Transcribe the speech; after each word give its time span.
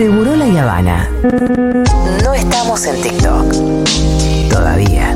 Seguro 0.00 0.34
la 0.34 0.62
Habana. 0.62 1.10
No 2.24 2.32
estamos 2.32 2.86
en 2.86 3.02
TikTok. 3.02 3.52
Todavía. 4.50 5.14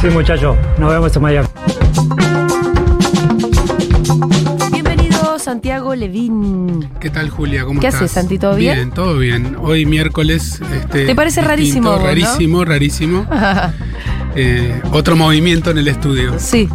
Sí, 0.00 0.06
muchachos, 0.12 0.56
nos 0.78 0.92
vemos 0.92 1.16
en 1.16 1.22
Miami. 1.22 1.48
Santiago 5.48 5.94
Levín. 5.94 6.90
¿Qué 7.00 7.08
tal, 7.08 7.30
Julia? 7.30 7.64
¿Cómo 7.64 7.80
¿Qué 7.80 7.86
estás? 7.86 8.02
haces, 8.02 8.12
Santi? 8.12 8.38
¿Todo 8.38 8.54
bien? 8.56 8.74
Bien, 8.74 8.90
todo 8.90 9.16
bien. 9.16 9.56
Hoy 9.58 9.86
miércoles. 9.86 10.60
Este, 10.76 11.06
¿Te 11.06 11.14
parece 11.14 11.40
distinto, 11.40 11.48
rarísimo 11.48 11.90
no? 11.96 12.04
Rarísimo, 12.04 12.64
rarísimo. 12.66 13.26
Eh, 14.36 14.82
otro 14.92 15.16
movimiento 15.16 15.70
en 15.70 15.78
el 15.78 15.88
estudio. 15.88 16.34
sí. 16.38 16.68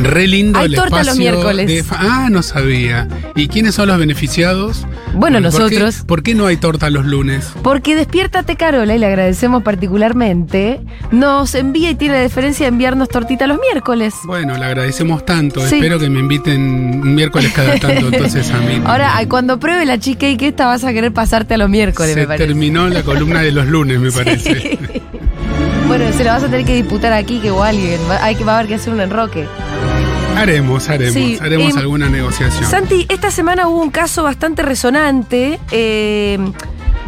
Re 0.00 0.26
lindo 0.28 0.58
Hay 0.60 0.66
el 0.66 0.74
torta 0.76 1.02
los 1.02 1.16
miércoles. 1.16 1.66
de 1.66 1.82
fa- 1.82 1.98
ah, 2.00 2.28
no 2.30 2.42
sabía. 2.42 3.08
¿Y 3.34 3.48
quiénes 3.48 3.74
son 3.74 3.88
los 3.88 3.98
beneficiados? 3.98 4.86
Bueno, 5.14 5.40
¿Por 5.40 5.50
qué- 5.50 5.58
nosotros. 5.78 6.04
¿Por 6.06 6.22
qué 6.22 6.34
no 6.34 6.46
hay 6.46 6.56
torta 6.56 6.88
los 6.90 7.04
lunes? 7.04 7.50
Porque 7.62 7.96
Despiértate 7.96 8.56
Carola, 8.56 8.94
y 8.94 8.98
le 8.98 9.06
agradecemos 9.06 9.62
particularmente, 9.64 10.80
nos 11.10 11.54
envía 11.54 11.90
y 11.90 11.94
tiene 11.96 12.14
la 12.14 12.20
deferencia 12.20 12.66
de 12.66 12.68
enviarnos 12.68 13.08
tortita 13.08 13.46
los 13.48 13.58
miércoles. 13.58 14.14
Bueno, 14.24 14.56
le 14.56 14.64
agradecemos 14.64 15.24
tanto. 15.26 15.66
Sí. 15.66 15.76
Espero 15.76 15.98
que 15.98 16.08
me 16.08 16.20
inviten 16.20 16.60
un 17.02 17.14
miércoles 17.14 17.52
cada 17.54 17.76
tanto, 17.78 18.08
entonces 18.12 18.50
a 18.52 18.58
mí. 18.58 18.80
Ahora, 18.84 19.16
ay, 19.16 19.26
cuando 19.26 19.58
pruebe 19.58 19.84
la 19.84 19.98
que 19.98 20.36
esta 20.40 20.66
vas 20.66 20.84
a 20.84 20.92
querer 20.92 21.12
pasarte 21.12 21.54
a 21.54 21.58
los 21.58 21.68
miércoles, 21.68 22.14
Se 22.14 22.20
me 22.20 22.26
parece. 22.26 22.46
terminó 22.46 22.88
la 22.88 23.02
columna 23.02 23.42
de 23.42 23.50
los 23.52 23.66
lunes, 23.66 23.98
me 23.98 24.12
parece. 24.12 24.78
Bueno, 25.86 26.04
se 26.16 26.22
la 26.22 26.34
vas 26.34 26.42
a 26.44 26.46
tener 26.46 26.64
que 26.66 26.74
disputar 26.74 27.12
aquí, 27.12 27.40
que 27.40 27.48
igual 27.48 27.70
alguien 27.76 27.98
va, 28.08 28.22
hay 28.24 28.34
que, 28.36 28.44
va 28.44 28.52
a 28.52 28.58
haber 28.58 28.68
que 28.68 28.74
hacer 28.76 28.92
un 28.92 29.00
enroque. 29.00 29.46
Haremos, 30.38 30.88
haremos, 30.88 31.14
Sí, 31.14 31.38
haremos 31.40 31.72
em, 31.72 31.78
alguna 31.78 32.08
negociación. 32.08 32.64
Santi, 32.64 33.06
esta 33.08 33.30
semana 33.30 33.68
hubo 33.68 33.82
un 33.82 33.90
caso 33.90 34.22
bastante 34.22 34.62
resonante 34.62 35.58
eh, 35.70 36.38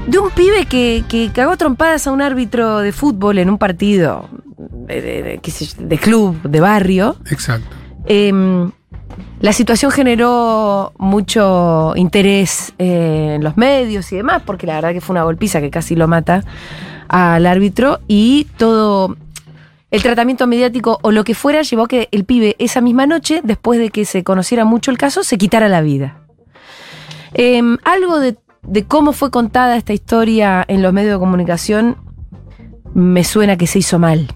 de 0.07 0.19
un 0.19 0.31
pibe 0.31 0.67
que, 0.67 1.05
que 1.09 1.31
cagó 1.33 1.57
trompadas 1.57 2.07
a 2.07 2.13
un 2.13 2.23
árbitro 2.23 2.79
de 2.81 2.93
fútbol 2.93 3.39
en 3.39 3.51
un 3.51 3.59
partido 3.59 4.29
de, 4.57 5.99
club, 6.01 6.43
de 6.43 6.61
barrio. 6.61 7.17
Exacto. 7.31 7.69
Eh, 8.07 8.33
la 9.41 9.55
situación 9.55 9.91
generó 9.91 10.93
mucho 10.99 11.95
interés 11.97 12.75
eh, 12.79 13.37
en 13.37 13.45
los 13.45 13.57
medios 13.57 14.13
y 14.13 14.17
demás, 14.17 14.43
porque 14.45 14.67
la 14.67 14.75
verdad 14.75 14.93
que 14.93 15.01
fue 15.01 15.15
una 15.15 15.23
golpiza 15.23 15.61
que 15.61 15.71
casi 15.71 15.97
lo 15.97 16.09
mata 16.09 16.45
al 17.09 17.47
árbitro 17.47 18.01
y 18.07 18.47
todo 18.59 19.17
el 19.91 20.03
tratamiento 20.03 20.47
mediático 20.47 20.99
o 21.03 21.11
lo 21.11 21.25
que 21.25 21.35
fuera 21.35 21.63
llevó 21.63 21.85
a 21.85 21.89
que 21.89 22.09
el 22.13 22.25
pibe 22.25 22.57
esa 22.59 22.81
misma 22.81 23.07
noche, 23.07 23.41
después 23.43 23.79
de 23.79 23.91
que 23.91 24.05
se 24.05 24.25
conociera 24.25 24.65
mucho 24.65 24.91
el 24.91 24.99
caso, 24.99 25.25
se 25.25 25.39
quitara 25.39 25.69
la 25.69 25.81
vida. 25.81 26.23
Eh, 27.35 27.63
algo 27.85 28.21
de, 28.21 28.37
de 28.63 28.85
cómo 28.85 29.13
fue 29.13 29.31
contada 29.31 29.77
esta 29.77 29.93
historia 29.93 30.65
en 30.69 30.83
los 30.83 30.93
medios 30.93 31.13
de 31.15 31.19
comunicación 31.19 31.97
me 32.95 33.25
suena 33.25 33.57
que 33.57 33.67
se 33.67 33.79
hizo 33.81 33.99
mal. 33.99 34.29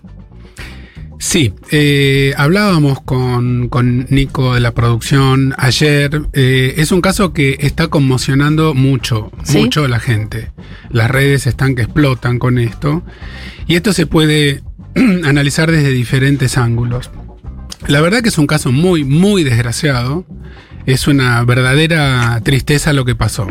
Sí, 1.18 1.54
eh, 1.70 2.34
hablábamos 2.36 3.00
con, 3.00 3.68
con 3.68 4.06
Nico 4.10 4.54
de 4.54 4.60
la 4.60 4.72
producción 4.74 5.54
ayer. 5.56 6.22
Eh, 6.32 6.74
es 6.76 6.92
un 6.92 7.00
caso 7.00 7.32
que 7.32 7.56
está 7.60 7.88
conmocionando 7.88 8.74
mucho, 8.74 9.30
¿Sí? 9.42 9.58
mucho 9.58 9.84
a 9.84 9.88
la 9.88 10.00
gente. 10.00 10.52
Las 10.90 11.10
redes 11.10 11.46
están 11.46 11.76
que 11.76 11.82
explotan 11.82 12.38
con 12.38 12.58
esto. 12.58 13.02
Y 13.66 13.76
esto 13.76 13.92
se 13.92 14.06
puede 14.06 14.62
analizar 15.24 15.70
desde 15.70 15.90
diferentes 15.90 16.58
ángulos. 16.58 17.10
La 17.86 18.00
verdad 18.00 18.22
que 18.22 18.28
es 18.28 18.38
un 18.38 18.46
caso 18.46 18.72
muy, 18.72 19.04
muy 19.04 19.44
desgraciado. 19.44 20.24
Es 20.86 21.06
una 21.08 21.42
verdadera 21.44 22.40
tristeza 22.42 22.92
lo 22.92 23.04
que 23.04 23.14
pasó. 23.14 23.46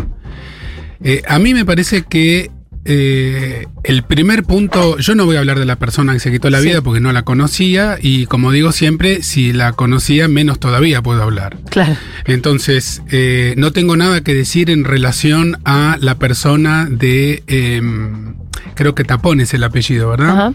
Eh, 1.03 1.21
a 1.27 1.39
mí 1.39 1.53
me 1.53 1.65
parece 1.65 2.03
que 2.03 2.49
eh, 2.85 3.65
el 3.83 4.03
primer 4.03 4.43
punto, 4.43 4.97
yo 4.97 5.15
no 5.15 5.25
voy 5.25 5.35
a 5.35 5.39
hablar 5.39 5.59
de 5.59 5.65
la 5.65 5.77
persona 5.77 6.13
que 6.13 6.19
se 6.19 6.31
quitó 6.31 6.49
la 6.49 6.59
Sí. 6.61 6.67
vida 6.69 6.81
porque 6.81 6.99
no 6.99 7.11
la 7.13 7.23
conocía 7.23 7.97
y 8.01 8.25
como 8.25 8.51
digo 8.51 8.71
siempre, 8.71 9.23
si 9.23 9.53
la 9.53 9.73
conocía 9.73 10.27
menos 10.27 10.59
todavía 10.59 11.01
puedo 11.01 11.21
hablar. 11.23 11.57
Claro. 11.69 11.95
Entonces, 12.25 13.01
eh, 13.11 13.53
no 13.57 13.71
tengo 13.71 13.95
nada 13.97 14.21
que 14.21 14.33
decir 14.33 14.69
en 14.69 14.83
relación 14.83 15.57
a 15.65 15.97
la 16.01 16.15
persona 16.19 16.87
de, 16.89 17.43
em, 17.47 18.35
creo 18.75 18.95
que 18.95 19.03
Tapón 19.03 19.39
es 19.39 19.53
el 19.53 19.63
apellido, 19.63 20.09
¿verdad? 20.09 20.29
Ajá. 20.29 20.53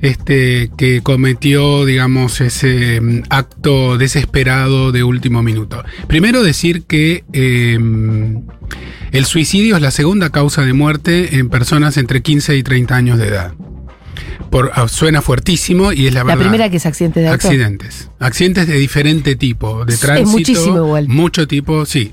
Este, 0.00 0.70
que 0.76 1.00
cometió, 1.02 1.84
digamos, 1.86 2.40
ese 2.40 3.00
mm, 3.00 3.22
acto 3.30 3.96
desesperado 3.96 4.92
de 4.92 5.02
último 5.02 5.42
minuto. 5.42 5.82
Primero 6.08 6.42
decir 6.42 6.82
que 6.86 7.24
em, 7.32 8.42
el 9.14 9.24
suicidio 9.24 9.76
es 9.76 9.82
la 9.82 9.90
segunda 9.90 10.30
causa 10.30 10.62
de 10.62 10.72
muerte 10.74 11.36
en 11.38 11.48
personas 11.48 11.96
entre 11.96 12.20
15 12.22 12.56
y 12.56 12.62
30 12.62 12.94
años 12.94 13.18
de 13.18 13.28
edad. 13.28 13.54
Por, 14.50 14.70
ah, 14.74 14.86
suena 14.88 15.22
fuertísimo 15.22 15.92
y 15.92 16.06
es 16.06 16.14
la, 16.14 16.20
La 16.20 16.24
verdad. 16.26 16.40
primera 16.42 16.68
que 16.70 16.76
es 16.76 16.86
accidente 16.86 17.20
de 17.20 17.28
auto. 17.28 17.46
Accidentes. 17.46 18.10
Accidentes 18.20 18.68
de 18.68 18.74
diferente 18.78 19.34
tipo, 19.36 19.84
de 19.84 19.94
Es 19.94 20.00
tránsito. 20.00 20.30
muchísimo 20.30 20.76
igual. 20.76 21.08
Mucho 21.08 21.48
tipo, 21.48 21.86
sí. 21.86 22.12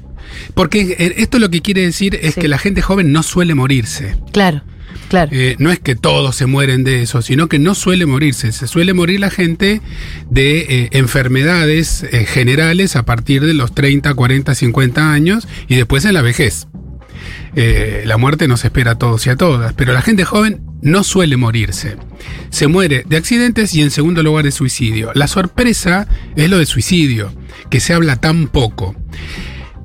Porque 0.55 0.95
eh, 0.97 1.13
esto 1.17 1.37
lo 1.39 1.49
que 1.49 1.61
quiere 1.61 1.81
decir 1.81 2.17
es 2.21 2.35
Sí. 2.35 2.41
que 2.41 2.47
la 2.47 2.57
gente 2.57 2.81
joven 2.81 3.11
no 3.11 3.21
suele 3.21 3.53
morirse. 3.53 4.15
Claro, 4.31 4.63
claro. 5.09 5.29
Eh, 5.33 5.55
no 5.59 5.71
es 5.71 5.79
que 5.79 5.95
todos 5.95 6.35
se 6.35 6.45
mueren 6.47 6.83
de 6.83 7.03
eso, 7.03 7.21
sino 7.21 7.47
que 7.47 7.59
no 7.59 7.75
suele 7.75 8.05
morirse. 8.07 8.51
Se 8.53 8.65
suele 8.67 8.93
morir 8.93 9.19
la 9.19 9.29
gente 9.29 9.81
de 10.29 10.59
eh, 10.67 10.89
enfermedades 10.93 12.03
eh, 12.11 12.25
generales 12.25 12.95
a 12.95 13.03
partir 13.03 13.43
de 13.45 13.53
los 13.53 13.75
30, 13.75 14.13
40, 14.15 14.55
50 14.55 15.11
años 15.13 15.47
y 15.67 15.75
después 15.75 16.05
en 16.05 16.13
la 16.13 16.21
vejez. 16.23 16.67
Eh, 17.55 18.03
la 18.05 18.17
muerte 18.17 18.47
nos 18.47 18.63
espera 18.65 18.91
a 18.91 18.97
todos 18.97 19.25
y 19.27 19.29
a 19.29 19.35
todas, 19.35 19.73
pero 19.73 19.93
la 19.93 20.01
gente 20.01 20.23
joven 20.23 20.61
no 20.81 21.03
suele 21.03 21.37
morirse. 21.37 21.97
Se 22.49 22.67
muere 22.67 23.03
de 23.07 23.17
accidentes 23.17 23.73
y 23.75 23.81
en 23.81 23.91
segundo 23.91 24.23
lugar 24.23 24.45
de 24.45 24.51
suicidio. 24.51 25.11
La 25.13 25.27
sorpresa 25.27 26.07
es 26.35 26.49
lo 26.49 26.57
de 26.57 26.65
suicidio, 26.65 27.33
que 27.69 27.79
se 27.79 27.93
habla 27.93 28.15
tan 28.17 28.47
poco. 28.47 28.95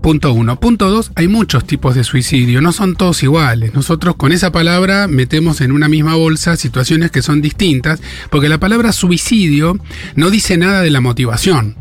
Punto 0.07 0.33
uno. 0.33 0.61
Punto 0.61 0.89
dos, 0.89 1.11
hay 1.17 1.27
muchos 1.27 1.67
tipos 1.67 1.97
de 1.97 2.05
suicidio, 2.05 2.61
no 2.61 2.71
son 2.71 2.95
todos 2.95 3.25
iguales. 3.25 3.75
Nosotros 3.75 4.15
con 4.15 4.31
esa 4.31 4.53
palabra 4.53 5.09
metemos 5.09 5.61
en 5.61 5.73
una 5.73 5.89
misma 5.89 6.15
bolsa 6.15 6.55
situaciones 6.57 7.11
que 7.11 7.23
son 7.23 7.43
distintas, 7.43 8.01
porque 8.31 8.49
la 8.49 8.61
palabra 8.61 8.93
suicidio 8.93 9.81
no 10.15 10.31
dice 10.31 10.59
nada 10.59 10.83
de 10.83 10.91
la 10.91 11.01
motivación. 11.01 11.75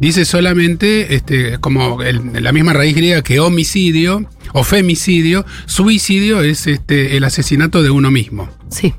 Dice 0.00 0.24
solamente, 0.24 1.14
este, 1.14 1.58
como 1.58 2.02
el- 2.02 2.42
la 2.42 2.50
misma 2.50 2.72
raíz 2.72 2.96
griega 2.96 3.22
que 3.22 3.38
homicidio 3.38 4.28
o 4.52 4.64
femicidio, 4.64 5.46
suicidio 5.66 6.40
es 6.42 6.66
este, 6.66 7.16
el 7.16 7.22
asesinato 7.22 7.84
de 7.84 7.90
uno 7.90 8.10
mismo. 8.10 8.48
Sí. 8.68 8.94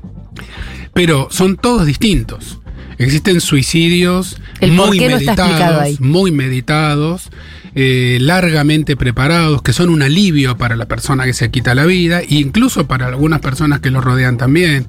Pero 0.94 1.28
son 1.30 1.56
todos 1.58 1.84
distintos. 1.84 2.58
Existen 2.96 3.42
suicidios 3.42 4.38
El 4.60 4.72
muy 4.72 4.98
no 4.98 5.16
está 5.18 5.32
explicado 5.32 5.48
meditados, 5.58 5.82
ahí. 5.82 5.96
muy 6.00 6.30
meditados, 6.32 7.30
eh, 7.74 8.18
largamente 8.20 8.96
preparados, 8.96 9.62
que 9.62 9.72
son 9.72 9.88
un 9.88 10.02
alivio 10.02 10.56
para 10.56 10.76
la 10.76 10.86
persona 10.86 11.24
que 11.24 11.32
se 11.32 11.50
quita 11.50 11.74
la 11.74 11.86
vida, 11.86 12.20
e 12.20 12.34
incluso 12.34 12.86
para 12.86 13.06
algunas 13.06 13.40
personas 13.40 13.80
que 13.80 13.90
lo 13.90 14.00
rodean 14.00 14.36
también. 14.36 14.86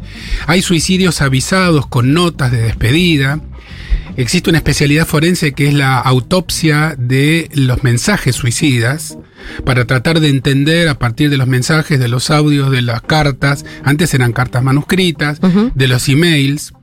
Hay 0.47 0.61
suicidios 0.61 1.21
avisados 1.21 1.88
con 1.88 2.13
notas 2.13 2.51
de 2.51 2.61
despedida. 2.61 3.39
Existe 4.17 4.49
una 4.49 4.59
especialidad 4.59 5.07
forense 5.07 5.53
que 5.53 5.67
es 5.69 5.73
la 5.73 5.97
autopsia 5.97 6.95
de 6.97 7.49
los 7.53 7.83
mensajes 7.83 8.35
suicidas, 8.35 9.17
para 9.65 9.85
tratar 9.85 10.19
de 10.19 10.29
entender 10.29 10.88
a 10.88 11.00
partir 11.00 11.29
de 11.29 11.38
los 11.38 11.47
mensajes, 11.47 12.00
de 12.00 12.07
los 12.07 12.29
audios, 12.29 12.71
de 12.71 12.81
las 12.81 13.01
cartas, 13.01 13.65
antes 13.83 14.13
eran 14.13 14.33
cartas 14.33 14.63
manuscritas, 14.63 15.39
de 15.74 15.88
los 15.88 16.07
emails. 16.09 16.74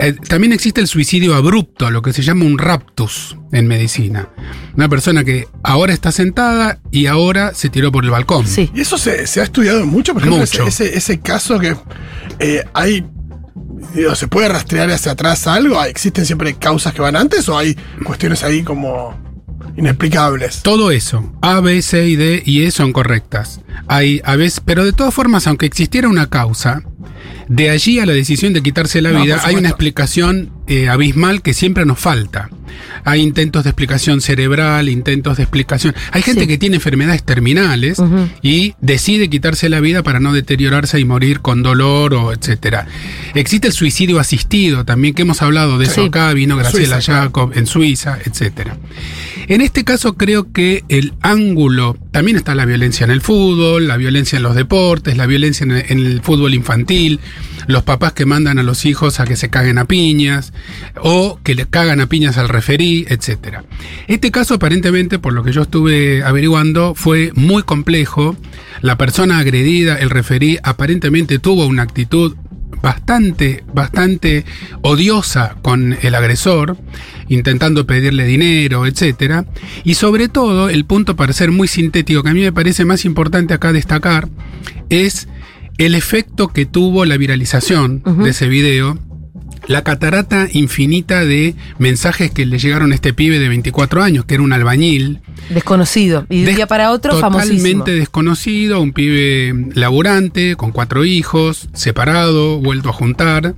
Eh, 0.00 0.14
también 0.28 0.52
existe 0.52 0.80
el 0.80 0.88
suicidio 0.88 1.34
abrupto, 1.34 1.90
lo 1.90 2.02
que 2.02 2.12
se 2.12 2.22
llama 2.22 2.44
un 2.44 2.58
raptus 2.58 3.36
en 3.52 3.68
medicina. 3.68 4.28
Una 4.76 4.88
persona 4.88 5.24
que 5.24 5.46
ahora 5.62 5.92
está 5.92 6.10
sentada 6.10 6.80
y 6.90 7.06
ahora 7.06 7.54
se 7.54 7.68
tiró 7.70 7.92
por 7.92 8.04
el 8.04 8.10
balcón. 8.10 8.46
Sí. 8.46 8.70
Y 8.74 8.80
eso 8.80 8.98
se, 8.98 9.26
se 9.26 9.40
ha 9.40 9.44
estudiado 9.44 9.86
mucho, 9.86 10.12
por 10.12 10.22
ejemplo, 10.22 10.40
Mucho. 10.40 10.66
Ese, 10.66 10.86
ese, 10.86 10.98
ese 10.98 11.20
caso 11.20 11.58
que 11.60 11.76
eh, 12.40 12.64
hay. 12.74 13.06
digo, 13.94 14.14
¿Se 14.16 14.26
puede 14.26 14.48
rastrear 14.48 14.90
hacia 14.90 15.12
atrás 15.12 15.46
algo? 15.46 15.82
¿Existen 15.84 16.26
siempre 16.26 16.54
causas 16.54 16.92
que 16.92 17.00
van 17.00 17.14
antes 17.14 17.48
o 17.48 17.56
hay 17.56 17.76
cuestiones 18.04 18.42
ahí 18.42 18.62
como 18.64 19.16
inexplicables? 19.76 20.62
Todo 20.62 20.90
eso, 20.90 21.32
A, 21.40 21.60
B, 21.60 21.80
C 21.82 22.08
y 22.08 22.16
D 22.16 22.42
y 22.44 22.64
E 22.64 22.70
son 22.72 22.92
correctas. 22.92 23.60
Hay 23.86 24.20
a 24.24 24.34
veces, 24.34 24.60
pero 24.64 24.84
de 24.84 24.92
todas 24.92 25.14
formas, 25.14 25.46
aunque 25.46 25.66
existiera 25.66 26.08
una 26.08 26.28
causa, 26.28 26.82
de 27.48 27.70
allí 27.70 27.98
a 27.98 28.06
la 28.06 28.12
decisión 28.12 28.52
de 28.52 28.62
quitarse 28.62 29.02
la 29.02 29.10
No, 29.12 29.22
vida 29.22 29.40
hay 29.44 29.56
una 29.56 29.68
explicación 29.68 30.50
eh, 30.66 30.88
abismal 30.88 31.42
que 31.42 31.52
siempre 31.54 31.84
nos 31.84 31.98
falta. 31.98 32.48
Hay 33.04 33.20
intentos 33.20 33.64
de 33.64 33.70
explicación 33.70 34.20
cerebral, 34.20 34.88
intentos 34.88 35.36
de 35.36 35.42
explicación. 35.44 35.94
Hay 36.10 36.22
gente 36.22 36.42
Sí. 36.42 36.46
que 36.48 36.58
tiene 36.58 36.76
enfermedades 36.76 37.22
terminales 37.22 38.02
y 38.42 38.74
decide 38.80 39.28
quitarse 39.28 39.68
la 39.68 39.80
vida 39.80 40.02
para 40.02 40.20
no 40.20 40.32
deteriorarse 40.32 40.98
y 40.98 41.04
morir 41.04 41.40
con 41.40 41.62
dolor 41.62 42.14
o 42.14 42.32
etcétera. 42.32 42.86
Existe 43.34 43.68
el 43.68 43.72
suicidio 43.74 44.18
asistido 44.18 44.84
también 44.84 45.14
que 45.14 45.22
hemos 45.22 45.42
hablado 45.42 45.78
de 45.78 45.84
eso 45.86 46.04
acá, 46.06 46.32
vino 46.32 46.56
Graciela 46.56 47.00
Suiza. 47.00 47.22
Jacob 47.22 47.52
en 47.54 47.66
Suiza, 47.66 48.18
etcétera. 48.24 48.76
En 49.46 49.60
este 49.60 49.84
caso 49.84 50.14
creo 50.14 50.52
que 50.52 50.84
el 50.88 51.12
ángulo, 51.20 51.96
también 52.12 52.36
está 52.36 52.54
la 52.54 52.64
violencia 52.64 53.04
en 53.04 53.10
el 53.10 53.20
fútbol, 53.20 53.86
la 53.86 53.98
violencia 53.98 54.38
en 54.38 54.42
los 54.42 54.54
deportes, 54.54 55.16
la 55.16 55.26
violencia 55.26 55.64
en 55.64 55.72
el, 55.72 56.22
fútbol 56.22 56.54
infantil, 56.54 57.20
los 57.66 57.82
papás 57.82 58.14
que 58.14 58.24
mandan 58.24 58.58
a 58.58 58.62
los 58.62 58.86
hijos 58.86 59.20
a 59.20 59.24
que 59.24 59.36
se 59.36 59.50
caguen 59.50 59.78
a 59.78 59.84
piñas 59.84 60.52
o 61.00 61.38
que 61.42 61.54
le 61.54 61.66
cagan 61.66 62.00
a 62.00 62.06
piñas 62.06 62.38
al 62.38 62.48
referí, 62.48 63.04
etcétera. 63.08 63.64
Este 64.08 64.30
caso 64.30 64.54
aparentemente, 64.54 65.18
por 65.18 65.34
lo 65.34 65.42
que 65.42 65.52
yo 65.52 65.62
estuve 65.62 66.22
averiguando, 66.22 66.94
fue 66.94 67.30
muy 67.34 67.62
complejo. 67.64 68.36
La 68.80 68.96
persona 68.96 69.38
agredida, 69.38 69.98
el 69.98 70.10
referí, 70.10 70.58
aparentemente 70.62 71.38
tuvo 71.38 71.66
una 71.66 71.82
actitud 71.82 72.34
bastante, 72.84 73.64
bastante 73.72 74.44
odiosa 74.82 75.56
con 75.62 75.96
el 76.02 76.14
agresor, 76.14 76.76
intentando 77.28 77.86
pedirle 77.86 78.24
dinero, 78.24 78.86
etcétera. 78.86 79.44
Y 79.84 79.94
sobre 79.94 80.28
todo, 80.28 80.68
el 80.68 80.84
punto 80.84 81.16
para 81.16 81.32
ser 81.32 81.50
muy 81.50 81.68
sintético, 81.68 82.22
que 82.22 82.30
a 82.30 82.34
mí 82.34 82.40
me 82.40 82.52
parece 82.52 82.84
más 82.84 83.04
importante 83.04 83.54
acá 83.54 83.72
destacar, 83.72 84.28
es 84.88 85.28
el 85.78 85.94
efecto 85.94 86.48
que 86.48 86.66
tuvo 86.66 87.04
la 87.04 87.16
viralización 87.16 88.02
de 88.22 88.30
ese 88.30 88.48
video. 88.48 88.98
La 89.66 89.82
catarata 89.82 90.46
infinita 90.52 91.24
de 91.24 91.54
mensajes 91.78 92.30
que 92.30 92.44
le 92.44 92.58
llegaron 92.58 92.92
a 92.92 92.94
este 92.94 93.14
pibe 93.14 93.38
de 93.38 93.48
24 93.48 94.02
años, 94.02 94.26
que 94.26 94.34
era 94.34 94.42
un 94.42 94.52
albañil, 94.52 95.20
Desconocido. 95.50 96.26
Y 96.30 96.42
de 96.42 96.50
un 96.50 96.56
día 96.56 96.66
para 96.66 96.90
otro, 96.90 97.18
famosísimo. 97.18 97.58
Totalmente 97.58 97.92
desconocido, 97.92 98.80
un 98.80 98.92
pibe 98.92 99.70
laburante, 99.74 100.56
con 100.56 100.72
cuatro 100.72 101.04
hijos, 101.04 101.68
separado, 101.74 102.60
vuelto 102.60 102.88
a 102.88 102.92
juntar, 102.92 103.54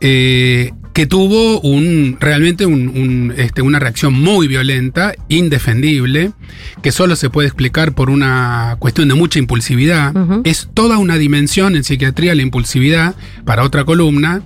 eh, 0.00 0.72
que 1.00 1.06
tuvo 1.06 1.60
un 1.62 2.18
realmente 2.20 2.66
un- 2.66 2.88
un, 2.88 3.34
este, 3.38 3.62
una 3.62 3.78
reacción 3.78 4.12
muy 4.12 4.48
violenta, 4.48 5.14
indefendible, 5.30 6.32
que 6.82 6.92
solo 6.92 7.16
se 7.16 7.30
puede 7.30 7.48
explicar 7.48 7.94
por 7.94 8.10
una 8.10 8.76
cuestión 8.78 9.08
de 9.08 9.14
mucha 9.14 9.38
impulsividad. 9.38 10.12
Es 10.44 10.68
toda 10.74 10.98
una 10.98 11.16
dimensión 11.16 11.74
en 11.74 11.84
psiquiatría 11.84 12.34
la 12.34 12.42
impulsividad, 12.42 13.14
para 13.46 13.62
otra 13.64 13.84
columna. 13.86 14.42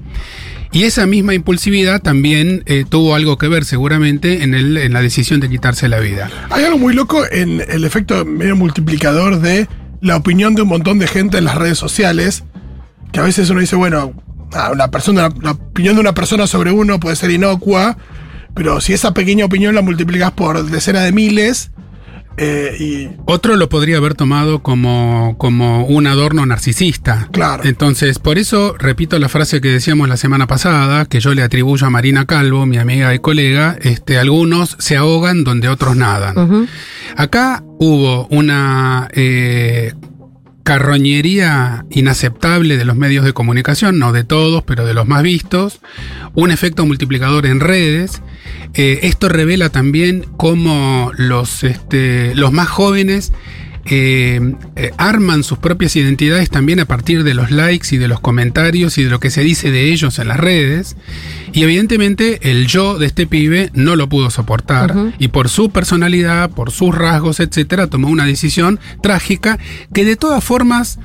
Y 0.70 0.84
esa 0.84 1.06
misma 1.08 1.34
impulsividad 1.34 2.00
también 2.00 2.62
eh, 2.66 2.84
tuvo 2.88 3.16
algo 3.16 3.36
que 3.36 3.48
ver 3.48 3.64
seguramente 3.64 4.44
en, 4.44 4.54
el, 4.54 4.76
en 4.76 4.92
la 4.92 5.02
decisión 5.02 5.40
de 5.40 5.48
quitarse 5.50 5.88
la 5.88 5.98
vida. 5.98 6.30
Hay 6.50 6.62
algo 6.62 6.78
muy 6.78 6.94
loco 6.94 7.24
en 7.32 7.62
el 7.68 7.82
efecto 7.84 8.24
medio 8.24 8.54
multiplicador 8.54 9.40
de 9.40 9.66
la 10.00 10.14
opinión 10.14 10.54
de 10.54 10.62
un 10.62 10.68
montón 10.68 11.00
de 11.00 11.08
gente 11.08 11.36
en 11.36 11.46
las 11.46 11.56
redes 11.56 11.78
sociales, 11.78 12.44
que 13.10 13.18
a 13.18 13.24
veces 13.24 13.50
uno 13.50 13.58
dice, 13.58 13.74
bueno, 13.74 14.12
una 14.72 14.90
persona, 14.90 15.28
la 15.42 15.52
opinión 15.52 15.94
de 15.94 16.00
una 16.00 16.14
persona 16.14 16.46
sobre 16.46 16.70
uno 16.72 17.00
puede 17.00 17.16
ser 17.16 17.30
inocua, 17.30 17.96
pero 18.54 18.80
si 18.80 18.92
esa 18.92 19.14
pequeña 19.14 19.44
opinión 19.44 19.74
la 19.74 19.82
multiplicas 19.82 20.32
por 20.32 20.64
decenas 20.64 21.04
de 21.04 21.12
miles, 21.12 21.70
eh, 22.36 22.76
y 22.80 23.16
Otro 23.26 23.56
lo 23.56 23.68
podría 23.68 23.98
haber 23.98 24.14
tomado 24.14 24.62
como, 24.62 25.36
como 25.38 25.86
un 25.86 26.06
adorno 26.06 26.44
narcisista. 26.46 27.28
Claro. 27.32 27.64
Entonces, 27.64 28.18
por 28.18 28.38
eso 28.38 28.74
repito 28.78 29.18
la 29.18 29.28
frase 29.28 29.60
que 29.60 29.68
decíamos 29.68 30.08
la 30.08 30.16
semana 30.16 30.46
pasada, 30.46 31.04
que 31.04 31.20
yo 31.20 31.32
le 31.34 31.42
atribuyo 31.42 31.86
a 31.86 31.90
Marina 31.90 32.26
Calvo, 32.26 32.66
mi 32.66 32.78
amiga 32.78 33.14
y 33.14 33.20
colega, 33.20 33.76
este, 33.82 34.18
algunos 34.18 34.76
se 34.80 34.96
ahogan 34.96 35.44
donde 35.44 35.68
otros 35.68 35.96
nadan. 35.96 36.68
Acá 37.16 37.62
hubo 37.78 38.26
una 38.28 39.08
eh, 39.12 39.92
carroñería 40.64 41.84
inaceptable 41.90 42.76
de 42.78 42.84
los 42.86 42.96
medios 42.96 43.24
de 43.24 43.34
comunicación, 43.34 43.98
no 43.98 44.12
de 44.12 44.24
todos, 44.24 44.64
pero 44.64 44.84
de 44.86 44.94
los 44.94 45.06
más 45.06 45.22
vistos, 45.22 45.80
un 46.32 46.50
efecto 46.50 46.86
multiplicador 46.86 47.46
en 47.46 47.60
redes. 47.60 48.22
Eh, 48.72 49.00
esto 49.02 49.28
revela 49.28 49.68
también 49.68 50.24
cómo 50.36 51.12
los, 51.16 51.62
este, 51.62 52.34
los 52.34 52.50
más 52.50 52.68
jóvenes 52.68 53.32
eh, 53.86 54.40
eh, 54.76 54.92
arman 54.96 55.42
sus 55.44 55.58
propias 55.58 55.94
identidades 55.96 56.48
también 56.50 56.80
a 56.80 56.86
partir 56.86 57.24
de 57.24 57.34
los 57.34 57.50
likes 57.50 57.94
y 57.94 57.98
de 57.98 58.08
los 58.08 58.20
comentarios 58.20 58.96
y 58.98 59.04
de 59.04 59.10
lo 59.10 59.20
que 59.20 59.30
se 59.30 59.42
dice 59.42 59.70
de 59.70 59.92
ellos 59.92 60.18
en 60.18 60.28
las 60.28 60.38
redes. 60.38 60.96
Y 61.52 61.62
evidentemente 61.62 62.50
el 62.50 62.66
yo 62.66 62.98
de 62.98 63.06
este 63.06 63.26
pibe 63.26 63.70
no 63.74 63.96
lo 63.96 64.08
pudo 64.08 64.30
soportar 64.30 64.94
y 65.18 65.28
por 65.28 65.48
su 65.48 65.70
personalidad, 65.70 66.50
por 66.50 66.70
sus 66.70 66.94
rasgos, 66.94 67.40
etcétera, 67.40 67.86
tomó 67.86 68.08
una 68.08 68.26
decisión 68.26 68.80
trágica 69.02 69.58
que 69.92 70.04
de 70.04 70.16
todas 70.16 70.42
formas 70.42 70.98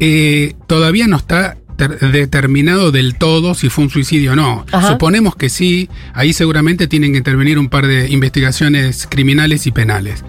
eh, 0.00 0.54
todavía 0.66 1.06
no 1.06 1.16
está 1.16 1.56
ter- 1.76 1.98
determinado 2.12 2.92
del 2.92 3.14
todo 3.16 3.54
si 3.54 3.68
fue 3.68 3.84
un 3.84 3.90
suicidio 3.90 4.32
o 4.32 4.36
no. 4.36 4.66
Ajá. 4.72 4.88
Suponemos 4.88 5.36
que 5.36 5.48
sí, 5.48 5.88
ahí 6.12 6.32
seguramente 6.32 6.86
tienen 6.86 7.12
que 7.12 7.18
intervenir 7.18 7.58
un 7.58 7.68
par 7.68 7.86
de 7.86 8.08
investigaciones 8.10 9.06
criminales 9.08 9.66
y 9.66 9.72
penales. 9.72 10.24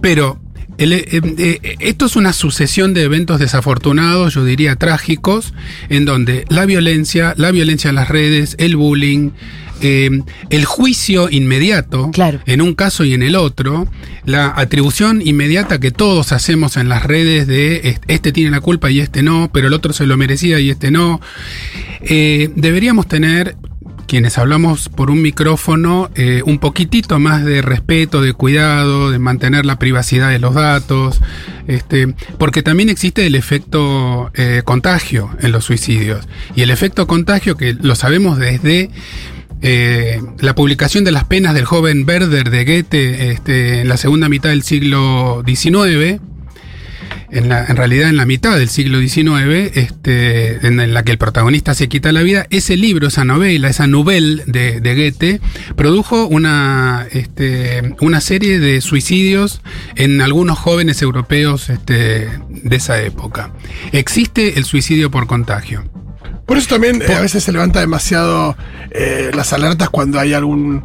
Pero 0.00 0.40
el- 0.80 0.92
eh, 0.94 1.06
eh, 1.38 1.76
esto 1.80 2.06
es 2.06 2.16
una 2.16 2.32
sucesión 2.32 2.94
de 2.94 3.02
eventos 3.04 3.38
desafortunados, 3.38 4.34
yo 4.34 4.44
diría 4.44 4.74
trágicos, 4.76 5.54
en 5.88 6.04
donde 6.04 6.44
la 6.48 6.66
violencia, 6.66 7.34
la 7.36 7.50
violencia 7.52 7.90
en 7.90 7.94
las 7.96 8.08
redes, 8.08 8.56
el 8.58 8.76
bullying, 8.76 9.30
eh, 9.82 10.10
el 10.50 10.64
juicio 10.66 11.30
inmediato, 11.30 12.10
Claro. 12.12 12.40
en 12.44 12.60
un 12.60 12.74
caso 12.74 13.04
y 13.04 13.14
en 13.14 13.22
el 13.22 13.34
otro, 13.34 13.88
la 14.26 14.52
atribución 14.56 15.22
inmediata 15.24 15.80
que 15.80 15.90
todos 15.90 16.32
hacemos 16.32 16.76
en 16.76 16.88
las 16.90 17.02
redes 17.04 17.46
de 17.46 17.76
est- 17.88 18.04
este 18.08 18.30
tiene 18.32 18.50
la 18.50 18.60
culpa 18.60 18.90
y 18.90 19.00
este 19.00 19.22
no, 19.22 19.48
pero 19.54 19.68
el 19.68 19.72
otro 19.72 19.92
se 19.94 20.04
lo 20.06 20.16
merecía 20.18 20.60
y 20.60 20.68
este 20.68 20.90
no. 20.90 21.20
Eh, 22.02 22.50
deberíamos 22.56 23.06
tener, 23.08 23.56
quienes 24.10 24.38
hablamos 24.38 24.88
por 24.88 25.08
un 25.08 25.22
micrófono, 25.22 26.10
eh, 26.16 26.42
un 26.44 26.58
poquitito 26.58 27.20
más 27.20 27.44
de 27.44 27.62
respeto, 27.62 28.20
de 28.20 28.32
cuidado, 28.32 29.12
de 29.12 29.20
mantener 29.20 29.64
la 29.64 29.78
privacidad 29.78 30.30
de 30.30 30.40
los 30.40 30.52
datos, 30.52 31.20
este, 31.68 32.16
porque 32.36 32.64
también 32.64 32.88
existe 32.88 33.24
el 33.24 33.36
efecto 33.36 34.32
eh, 34.34 34.62
contagio 34.64 35.30
en 35.38 35.52
los 35.52 35.64
suicidios. 35.64 36.26
Y 36.56 36.62
el 36.62 36.70
efecto 36.70 37.06
contagio, 37.06 37.56
que 37.56 37.74
lo 37.74 37.94
sabemos 37.94 38.36
desde 38.36 38.90
eh, 39.62 40.20
la 40.40 40.56
publicación 40.56 41.04
de 41.04 41.12
las 41.12 41.22
penas 41.22 41.54
del 41.54 41.64
joven 41.64 42.04
Werder 42.04 42.50
de 42.50 42.64
Goethe 42.64 43.30
este, 43.30 43.82
en 43.82 43.88
la 43.88 43.96
segunda 43.96 44.28
mitad 44.28 44.50
del 44.50 44.64
siglo 44.64 45.44
XIX, 45.46 46.20
en, 47.32 47.48
la- 47.48 47.64
en 47.66 47.76
realidad 47.76 48.08
en 48.08 48.16
la 48.16 48.26
mitad 48.26 48.56
del 48.58 48.68
siglo 48.68 49.00
XIX, 49.00 49.76
este, 49.76 50.66
en, 50.66 50.92
la 50.94 51.02
que 51.04 51.12
el 51.12 51.18
protagonista 51.18 51.74
se 51.74 51.88
quita 51.88 52.12
la 52.12 52.22
vida, 52.22 52.46
ese 52.50 52.76
libro, 52.76 53.08
esa 53.08 53.24
novela, 53.24 53.68
esa 53.68 53.86
novela 53.86 54.42
de, 54.46 54.80
de 54.80 54.94
Goethe, 54.94 55.40
produjo 55.76 56.26
una, 56.26 57.06
este, 57.12 57.94
una 58.00 58.20
serie 58.20 58.58
de 58.58 58.80
suicidios 58.80 59.60
en 59.96 60.20
algunos 60.20 60.58
jóvenes 60.58 61.02
europeos 61.02 61.70
este, 61.70 62.28
de 62.48 62.76
esa 62.76 63.00
época. 63.02 63.52
Existe 63.92 64.58
el 64.58 64.64
suicidio 64.64 65.10
por 65.10 65.26
contagio. 65.26 65.84
por 66.46 66.58
eso 66.58 66.68
también 66.68 67.00
eh, 67.02 67.14
a 67.14 67.20
veces 67.20 67.44
se 67.44 67.52
levanta 67.52 67.80
demasiado 67.80 68.56
eh, 68.90 69.30
las 69.34 69.52
alertas 69.52 69.88
cuando 69.90 70.18
hay 70.18 70.32
algún 70.34 70.82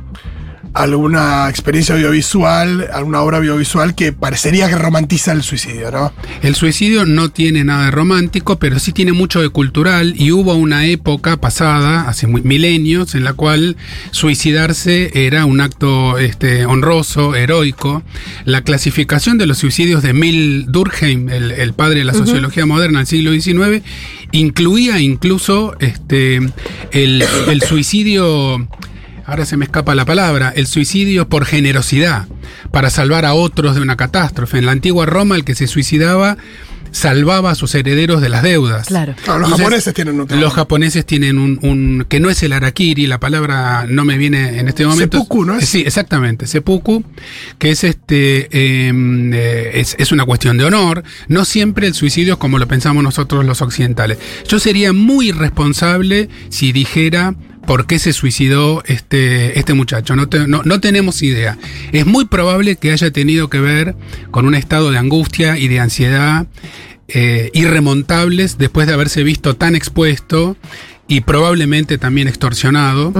alguna 0.76 1.48
experiencia 1.50 1.96
audiovisual, 1.96 2.90
alguna 2.94 3.22
obra 3.22 3.38
audiovisual 3.38 3.96
que 3.96 4.12
parecería 4.12 4.68
que 4.68 4.76
romantiza 4.76 5.32
el 5.32 5.42
suicidio, 5.42 5.90
¿no? 5.90 6.12
El 6.42 6.54
suicidio 6.56 7.06
no 7.06 7.30
tiene 7.30 7.64
nada 7.64 7.86
de 7.86 7.92
romántico, 7.92 8.60
pero 8.60 8.78
sí 8.80 8.92
tiene 8.92 9.14
mucho 9.14 9.42
de 9.42 9.48
cultural 9.50 10.14
y 10.18 10.32
hubo 10.32 10.54
una 10.56 10.86
época 10.86 11.38
pasada, 11.38 12.10
hace 12.10 12.28
muy- 12.28 12.42
milenios, 12.42 13.16
en 13.16 13.24
la 13.24 13.34
cual 13.34 13.78
suicidarse 14.12 15.12
era 15.26 15.46
un 15.46 15.62
acto 15.62 16.18
este, 16.18 16.66
honroso, 16.66 17.36
heroico. 17.36 18.04
La 18.44 18.62
clasificación 18.62 19.38
de 19.38 19.46
los 19.46 19.60
suicidios 19.60 20.04
de 20.04 20.10
Emil 20.10 20.66
Durkheim, 20.68 21.30
el, 21.30 21.52
el 21.52 21.74
padre 21.74 22.00
de 22.00 22.06
la 22.06 22.14
sociología 22.14 22.66
moderna 22.66 23.00
del 23.00 23.08
siglo 23.08 23.32
XIX, 23.32 23.82
incluía 24.32 25.00
incluso 25.00 25.76
este, 25.80 26.38
el, 26.92 27.24
el 27.48 27.62
suicidio 27.62 28.68
ahora 29.26 29.46
se 29.46 29.58
me 29.58 29.66
escapa 29.66 29.96
la 29.96 30.06
palabra, 30.06 30.54
el 30.56 30.68
suicidio 30.68 31.28
por 31.30 31.46
generosidad, 31.46 32.28
para 32.72 32.90
salvar 32.90 33.26
a 33.26 33.34
otros 33.34 33.76
de 33.76 33.82
una 33.82 33.96
catástrofe. 33.96 34.58
En 34.60 34.66
la 34.66 34.72
antigua 34.72 35.06
Roma 35.06 35.36
el 35.36 35.44
que 35.44 35.56
se 35.56 35.68
suicidaba 35.68 36.38
salvaba 36.92 37.52
a 37.52 37.56
sus 37.56 37.76
herederos 37.76 38.22
de 38.22 38.30
las 38.30 38.42
deudas. 38.42 38.88
Claro. 38.88 39.16
Claro, 39.22 39.40
los 39.42 39.50
japoneses 39.52 39.94
tienen 39.94 40.18
otro- 40.22 40.38
Los 40.38 40.54
japoneses 40.54 41.06
tienen 41.06 41.38
un, 41.40 41.60
un- 41.62 42.06
que 42.08 42.22
no 42.22 42.30
es 42.30 42.42
el 42.42 42.54
arakiri, 42.54 43.06
la 43.06 43.20
palabra 43.20 43.86
no 43.90 44.06
me 44.06 44.18
viene 44.18 44.60
en 44.60 44.70
este 44.70 44.86
momento. 44.86 45.18
Seppuku, 45.18 45.44
¿no 45.44 45.58
es? 45.58 45.68
Sí, 45.68 45.84
exactamente, 45.86 46.48
seppuku, 46.48 47.04
que 47.60 47.72
es 47.72 47.84
este 47.84 48.48
eh, 48.50 48.94
eh, 48.94 49.72
es, 49.74 49.98
es 50.00 50.14
una 50.14 50.24
cuestión 50.24 50.58
de 50.58 50.64
honor. 50.64 51.04
No 51.28 51.44
siempre 51.44 51.86
el 51.88 51.96
suicidio 51.96 52.34
es 52.34 52.40
como 52.40 52.60
lo 52.60 52.68
pensamos 52.70 53.04
nosotros 53.04 53.44
los 53.44 53.62
occidentales. 53.62 54.18
Yo 54.48 54.60
sería 54.60 54.94
muy 54.94 55.30
irresponsable 55.30 56.30
si 56.48 56.72
dijera 56.72 57.36
por 57.68 57.88
qué 57.88 58.00
se 58.00 58.14
suicidó 58.14 58.84
este, 58.86 59.58
este 59.60 59.74
muchacho. 59.74 60.16
No, 60.16 60.28
te- 60.30 60.48
no- 60.48 60.62
no 60.64 60.80
tenemos 60.80 61.22
idea. 61.22 61.58
Es 61.92 62.06
muy 62.06 62.26
probable 62.26 62.76
que 62.76 62.92
haya 62.92 63.12
tenido 63.12 63.50
que 63.50 63.60
ver 63.60 63.96
con 64.32 64.46
un 64.46 64.56
estado 64.56 64.92
de 64.92 64.98
angustia 64.98 65.58
y 65.58 65.68
de 65.68 65.80
ansiedad 65.80 66.48
eh, 67.08 67.52
irremontables 67.54 68.58
después 68.58 68.88
de 68.88 68.94
haberse 68.94 69.24
visto 69.24 69.56
tan 69.56 69.76
expuesto 69.76 70.58
y 71.08 71.22
probablemente 71.22 71.98
también 71.98 72.28
extorsionado. 72.28 73.14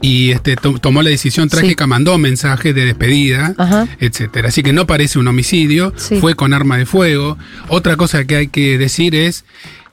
Y 0.00 0.32
este, 0.32 0.56
to- 0.56 0.78
tomó 0.80 1.02
la 1.02 1.10
decisión 1.10 1.48
Sí. 1.48 1.56
trágica, 1.56 1.86
mandó 1.86 2.18
mensajes 2.18 2.74
de 2.74 2.84
despedida, 2.84 3.54
Ajá. 3.56 3.86
etcétera. 4.00 4.48
Así 4.48 4.62
que 4.64 4.72
no 4.72 4.86
parece 4.86 5.18
un 5.20 5.28
homicidio, 5.28 5.92
Sí. 5.96 6.16
fue 6.20 6.34
con 6.34 6.52
arma 6.52 6.76
de 6.76 6.86
fuego. 6.86 7.38
Otra 7.68 7.96
cosa 7.96 8.24
que 8.24 8.34
hay 8.36 8.48
que 8.48 8.76
decir 8.78 9.14
es 9.14 9.44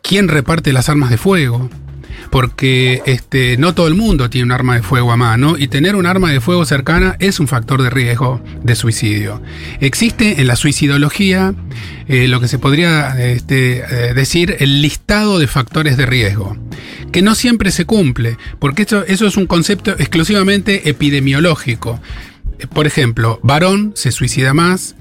quién 0.01 0.27
reparte 0.27 0.73
las 0.73 0.89
armas 0.89 1.11
de 1.11 1.17
fuego. 1.17 1.69
Porque 2.33 3.03
este, 3.05 3.57
no 3.57 3.75
todo 3.75 3.87
el 3.87 3.93
mundo 3.93 4.27
tiene 4.27 4.45
un 4.45 4.51
arma 4.51 4.73
de 4.73 4.81
fuego 4.81 5.11
a 5.11 5.17
mano 5.17 5.55
y 5.55 5.67
tener 5.67 5.95
un 5.95 6.07
arma 6.07 6.31
de 6.31 6.41
fuego 6.41 6.65
cercana 6.65 7.15
es 7.19 7.39
un 7.39 7.47
factor 7.47 7.83
de 7.83 7.91
riesgo 7.91 8.41
de 8.63 8.73
suicidio. 8.73 9.39
Existe 9.81 10.41
en 10.41 10.47
la 10.47 10.55
suicidología 10.55 11.53
eh, 12.07 12.27
lo 12.27 12.39
que 12.39 12.47
se 12.47 12.57
podría 12.57 13.23
este, 13.23 13.81
eh, 13.81 14.13
decir 14.15 14.57
el 14.61 14.81
listado 14.81 15.37
de 15.37 15.45
factores 15.45 15.95
de 15.95 16.07
riesgo, 16.07 16.57
que 17.11 17.21
no 17.21 17.35
siempre 17.35 17.69
se 17.69 17.85
cumple, 17.85 18.39
porque 18.57 18.81
eso, 18.81 19.05
eso 19.05 19.27
es 19.27 19.37
un 19.37 19.45
concepto 19.45 19.91
exclusivamente 19.91 20.89
epidemiológico. 20.89 22.01
Por 22.73 22.87
ejemplo, 22.87 23.39
varón 23.43 23.93
se 23.95 24.11
suicida 24.11 24.55
más, 24.55 24.95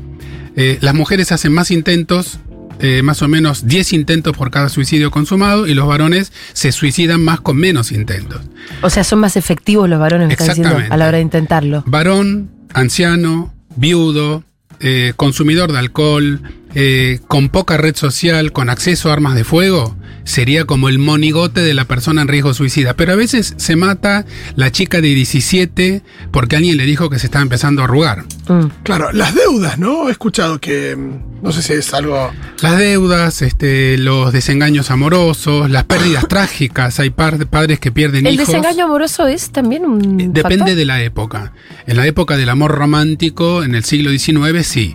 eh, 0.54 0.76
las 0.82 0.94
mujeres 0.94 1.32
hacen 1.32 1.54
más 1.54 1.70
intentos, 1.70 2.40
eh, 2.80 3.02
más 3.02 3.22
o 3.22 3.28
menos 3.28 3.66
10 3.66 3.92
intentos 3.92 4.36
por 4.36 4.50
cada 4.50 4.68
suicidio 4.68 5.10
consumado, 5.10 5.66
y 5.66 5.74
los 5.74 5.86
varones 5.86 6.32
se 6.52 6.72
suicidan 6.72 7.22
más 7.22 7.40
con 7.40 7.56
menos 7.56 7.92
intentos. 7.92 8.40
O 8.82 8.90
sea, 8.90 9.04
son 9.04 9.20
más 9.20 9.36
efectivos 9.36 9.88
los 9.88 9.98
varones, 10.00 10.28
me 10.28 10.34
están 10.34 10.48
diciendo, 10.48 10.68
Exactamente. 10.70 10.94
a 10.94 10.96
la 10.96 11.08
hora 11.08 11.16
de 11.18 11.22
intentarlo. 11.22 11.84
Varón, 11.86 12.50
anciano, 12.72 13.52
viudo, 13.76 14.44
eh, 14.80 15.12
consumidor 15.16 15.72
de 15.72 15.78
alcohol, 15.78 16.42
eh, 16.74 17.20
con 17.28 17.48
poca 17.48 17.76
red 17.76 17.96
social, 17.96 18.52
con 18.52 18.70
acceso 18.70 19.10
a 19.10 19.12
armas 19.12 19.34
de 19.34 19.44
fuego, 19.44 19.96
sería 20.24 20.64
como 20.66 20.88
el 20.88 20.98
monigote 21.00 21.60
de 21.62 21.74
la 21.74 21.84
persona 21.84 22.22
en 22.22 22.28
riesgo 22.28 22.54
suicida. 22.54 22.94
Pero 22.94 23.12
a 23.12 23.16
veces 23.16 23.54
se 23.56 23.74
mata 23.76 24.24
la 24.54 24.70
chica 24.70 25.00
de 25.00 25.08
17 25.14 26.02
porque 26.30 26.56
alguien 26.56 26.76
le 26.76 26.84
dijo 26.84 27.10
que 27.10 27.18
se 27.18 27.26
estaba 27.26 27.42
empezando 27.42 27.82
a 27.82 27.84
arrugar. 27.86 28.24
Mm. 28.48 28.66
Claro, 28.84 29.12
las 29.12 29.34
deudas, 29.34 29.78
¿no? 29.78 30.08
He 30.08 30.12
escuchado 30.12 30.60
que. 30.60 30.94
mm, 30.96 31.42
No 31.42 31.50
sé 31.52 31.60
si 31.62 31.72
es 31.72 31.92
algo. 31.92 32.30
Las 32.60 32.78
deudas, 32.78 33.42
este, 33.42 33.98
los 33.98 34.32
desengaños 34.32 34.90
amorosos, 34.92 35.68
las 35.70 35.84
pérdidas 35.84 36.26
trágicas. 36.28 37.00
Hay 37.00 37.10
par- 37.10 37.46
padres 37.48 37.80
que 37.80 37.90
pierden 37.90 38.26
¿El 38.26 38.34
hijos. 38.34 38.46
desengaño 38.46 38.84
amoroso 38.84 39.26
es 39.26 39.50
también 39.50 39.84
un. 39.84 40.32
Depende 40.32 40.58
factor? 40.58 40.74
de 40.76 40.84
la 40.84 41.02
época. 41.02 41.52
En 41.86 41.96
la 41.96 42.06
época 42.06 42.36
del 42.36 42.48
amor 42.48 42.70
romántico, 42.72 43.64
en 43.64 43.74
el 43.74 43.82
siglo 43.84 44.10
XIX, 44.10 44.64
sí. 44.66 44.94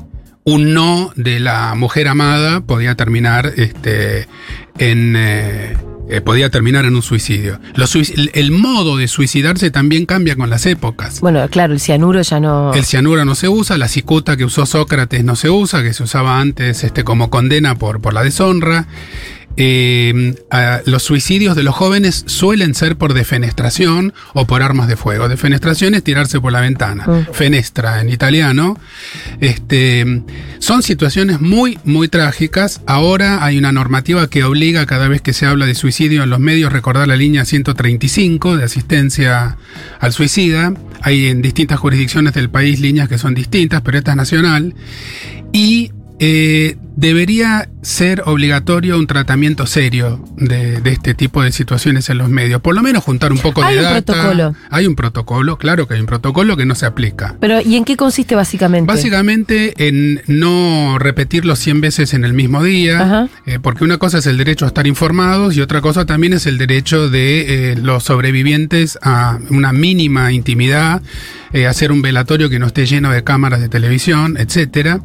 Un 0.49 0.73
no 0.73 1.11
de 1.17 1.41
la 1.41 1.75
mujer 1.75 2.07
amada 2.07 2.61
podía 2.61 2.95
terminar 2.95 3.51
este, 3.57 4.29
en. 4.77 5.15
eh, 5.17 5.75
eh, 6.09 6.21
podía 6.21 6.49
terminar 6.49 6.85
en 6.85 6.95
un 6.95 7.01
suicidio. 7.01 7.59
Los 7.75 7.93
suic- 7.93 8.13
el, 8.15 8.31
el 8.33 8.51
modo 8.51 8.95
de 8.95 9.09
suicidarse 9.09 9.71
también 9.71 10.05
cambia 10.05 10.37
con 10.37 10.49
las 10.49 10.65
épocas. 10.65 11.19
Bueno, 11.19 11.45
claro, 11.49 11.73
el 11.73 11.81
cianuro 11.81 12.21
ya 12.21 12.39
no. 12.39 12.73
El 12.73 12.85
cianuro 12.85 13.25
no 13.25 13.35
se 13.35 13.49
usa, 13.49 13.77
la 13.77 13.89
cicuta 13.89 14.37
que 14.37 14.45
usó 14.45 14.65
Sócrates 14.65 15.25
no 15.25 15.35
se 15.35 15.49
usa, 15.49 15.83
que 15.83 15.91
se 15.91 16.03
usaba 16.03 16.39
antes 16.39 16.85
este, 16.85 17.03
como 17.03 17.29
condena 17.29 17.75
por, 17.75 17.99
por 17.99 18.13
la 18.13 18.23
deshonra. 18.23 18.87
Eh, 19.59 20.35
a- 20.51 20.81
los 20.85 21.01
suicidios 21.03 21.55
de 21.55 21.63
los 21.63 21.73
jóvenes 21.75 22.23
suelen 22.27 22.75
ser 22.75 22.95
por 22.95 23.13
defenestración 23.15 24.13
o 24.33 24.45
por 24.45 24.61
armas 24.61 24.87
de 24.87 24.95
fuego. 24.95 25.27
Defenestración 25.29 25.95
es 25.95 26.03
tirarse 26.03 26.39
por 26.39 26.51
la 26.51 26.61
ventana. 26.61 27.05
Mm. 27.07 27.33
Fenestra 27.33 27.99
en 28.01 28.09
italiano. 28.09 28.79
Este, 29.41 30.21
son 30.59 30.83
situaciones 30.83 31.41
muy, 31.41 31.79
muy 31.83 32.07
trágicas. 32.07 32.81
Ahora 32.85 33.43
hay 33.43 33.57
una 33.57 33.71
normativa 33.71 34.29
que 34.29 34.43
obliga 34.43 34.85
cada 34.85 35.07
vez 35.07 35.21
que 35.21 35.33
se 35.33 35.45
habla 35.45 35.65
de 35.65 35.75
suicidio 35.75 36.23
en 36.23 36.29
los 36.29 36.39
medios 36.39 36.71
recordar 36.71 37.07
la 37.07 37.15
línea 37.15 37.43
135 37.45 38.57
de 38.57 38.63
asistencia 38.63 39.57
al 39.99 40.13
suicida. 40.13 40.73
Hay 41.01 41.27
en 41.27 41.41
distintas 41.41 41.79
jurisdicciones 41.79 42.33
del 42.33 42.49
país 42.49 42.79
líneas 42.79 43.09
que 43.09 43.17
son 43.17 43.33
distintas, 43.33 43.81
pero 43.81 43.97
esta 43.97 44.11
es 44.11 44.17
nacional. 44.17 44.75
Y 45.51 45.91
eh, 46.19 46.77
debería 46.97 47.69
ser 47.83 48.23
obligatorio 48.25 48.97
un 48.97 49.05
tratamiento 49.05 49.67
serio 49.67 50.19
de, 50.35 50.81
de 50.81 50.91
este 50.91 51.13
tipo 51.13 51.43
de 51.43 51.51
situaciones 51.51 52.09
en 52.09 52.17
los 52.17 52.27
medios. 52.27 52.59
Por 52.59 52.73
lo 52.75 52.81
menos 52.81 53.03
juntar 53.03 53.31
un 53.31 53.37
poco 53.37 53.63
Hay 53.63 53.75
de 53.75 53.81
un 53.81 53.85
data. 53.85 54.13
protocolo. 54.13 54.55
Hay 54.71 54.87
un 54.87 54.95
protocolo, 54.95 55.57
claro 55.57 55.87
que 55.87 55.93
hay 55.93 55.99
un 56.01 56.07
protocolo 56.07 56.57
que 56.57 56.65
no 56.65 56.73
se 56.73 56.87
aplica. 56.87 57.35
Pero, 57.39 57.61
¿y 57.61 57.75
en 57.75 57.85
qué 57.85 57.95
consiste 57.95 58.33
básicamente? 58.35 58.91
Básicamente 58.91 59.87
en 59.87 60.21
no 60.25 60.97
repetirlo 60.97 61.55
100 61.55 61.81
veces 61.81 62.13
en 62.15 62.25
el 62.25 62.33
mismo 62.33 62.63
día, 62.63 62.99
Ajá. 63.01 63.29
eh, 63.45 63.59
porque 63.61 63.83
una 63.83 63.99
cosa 63.99 64.17
es 64.17 64.25
el 64.25 64.37
derecho 64.37 64.65
a 64.65 64.69
estar 64.69 64.87
informados 64.87 65.55
y 65.55 65.61
otra 65.61 65.81
cosa 65.81 66.05
también 66.07 66.33
es 66.33 66.47
el 66.47 66.57
derecho 66.57 67.11
de 67.11 67.71
eh, 67.71 67.75
los 67.75 68.03
sobrevivientes 68.05 68.97
a 69.03 69.37
una 69.51 69.71
mínima 69.71 70.31
intimidad, 70.33 71.03
eh, 71.53 71.67
hacer 71.67 71.91
un 71.91 72.01
velatorio 72.01 72.49
que 72.49 72.57
no 72.59 72.65
esté 72.67 72.87
lleno 72.87 73.11
de 73.11 73.23
cámaras 73.23 73.61
de 73.61 73.69
televisión, 73.69 74.35
etcétera. 74.37 75.01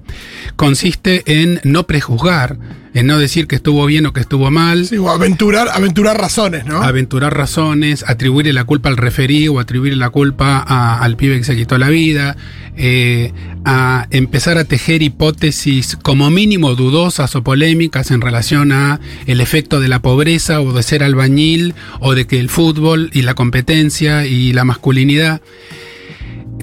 Consiste 0.56 1.22
en 1.26 1.60
no 1.64 1.81
prejuzgar, 1.86 2.58
en 2.94 3.06
no 3.06 3.18
decir 3.18 3.46
que 3.46 3.56
estuvo 3.56 3.86
bien 3.86 4.04
o 4.06 4.12
que 4.12 4.20
estuvo 4.20 4.50
mal. 4.50 4.86
Sí, 4.86 4.98
o 4.98 5.08
aventurar, 5.10 5.68
aventurar 5.72 6.18
razones, 6.20 6.66
¿no? 6.66 6.82
Aventurar 6.82 7.34
razones, 7.36 8.04
atribuirle 8.06 8.52
la 8.52 8.64
culpa 8.64 8.88
al 8.90 8.96
referí 8.96 9.48
o 9.48 9.58
atribuirle 9.60 9.96
la 9.98 10.10
culpa 10.10 10.62
a- 10.66 10.98
al 11.02 11.16
pibe 11.16 11.38
que 11.38 11.44
se 11.44 11.56
quitó 11.56 11.78
la 11.78 11.88
vida, 11.88 12.36
eh, 12.76 13.32
a 13.64 14.06
empezar 14.10 14.58
a 14.58 14.64
tejer 14.64 15.02
hipótesis 15.02 15.96
como 16.02 16.30
mínimo 16.30 16.74
dudosas 16.74 17.34
o 17.36 17.42
polémicas 17.42 18.10
en 18.10 18.20
relación 18.20 18.72
a 18.72 19.00
el 19.26 19.40
efecto 19.40 19.80
de 19.80 19.88
la 19.88 20.00
pobreza 20.02 20.60
o 20.60 20.72
de 20.72 20.82
ser 20.82 21.02
albañil 21.02 21.74
o 22.00 22.14
de 22.14 22.26
que 22.26 22.40
el 22.40 22.48
fútbol 22.50 23.10
y 23.12 23.22
la 23.22 23.34
competencia 23.34 24.26
y 24.26 24.52
la 24.52 24.64
masculinidad 24.64 25.40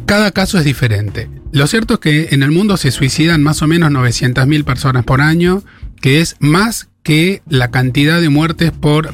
cada 0.05 0.31
caso 0.31 0.57
es 0.57 0.65
diferente. 0.65 1.29
Lo 1.51 1.67
cierto 1.67 1.95
es 1.95 1.99
que 1.99 2.27
en 2.31 2.43
el 2.43 2.51
mundo 2.51 2.77
se 2.77 2.91
suicidan 2.91 3.41
más 3.41 3.61
o 3.61 3.67
menos 3.67 3.91
900.000 3.91 4.63
personas 4.63 5.03
por 5.03 5.21
año, 5.21 5.63
que 6.01 6.21
es 6.21 6.35
más 6.39 6.89
que 7.03 7.41
la 7.47 7.71
cantidad 7.71 8.21
de 8.21 8.29
muertes 8.29 8.71
por 8.71 9.13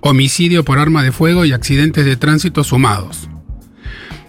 homicidio 0.00 0.64
por 0.64 0.78
arma 0.78 1.02
de 1.02 1.12
fuego 1.12 1.44
y 1.44 1.52
accidentes 1.52 2.04
de 2.04 2.16
tránsito 2.16 2.64
sumados. 2.64 3.28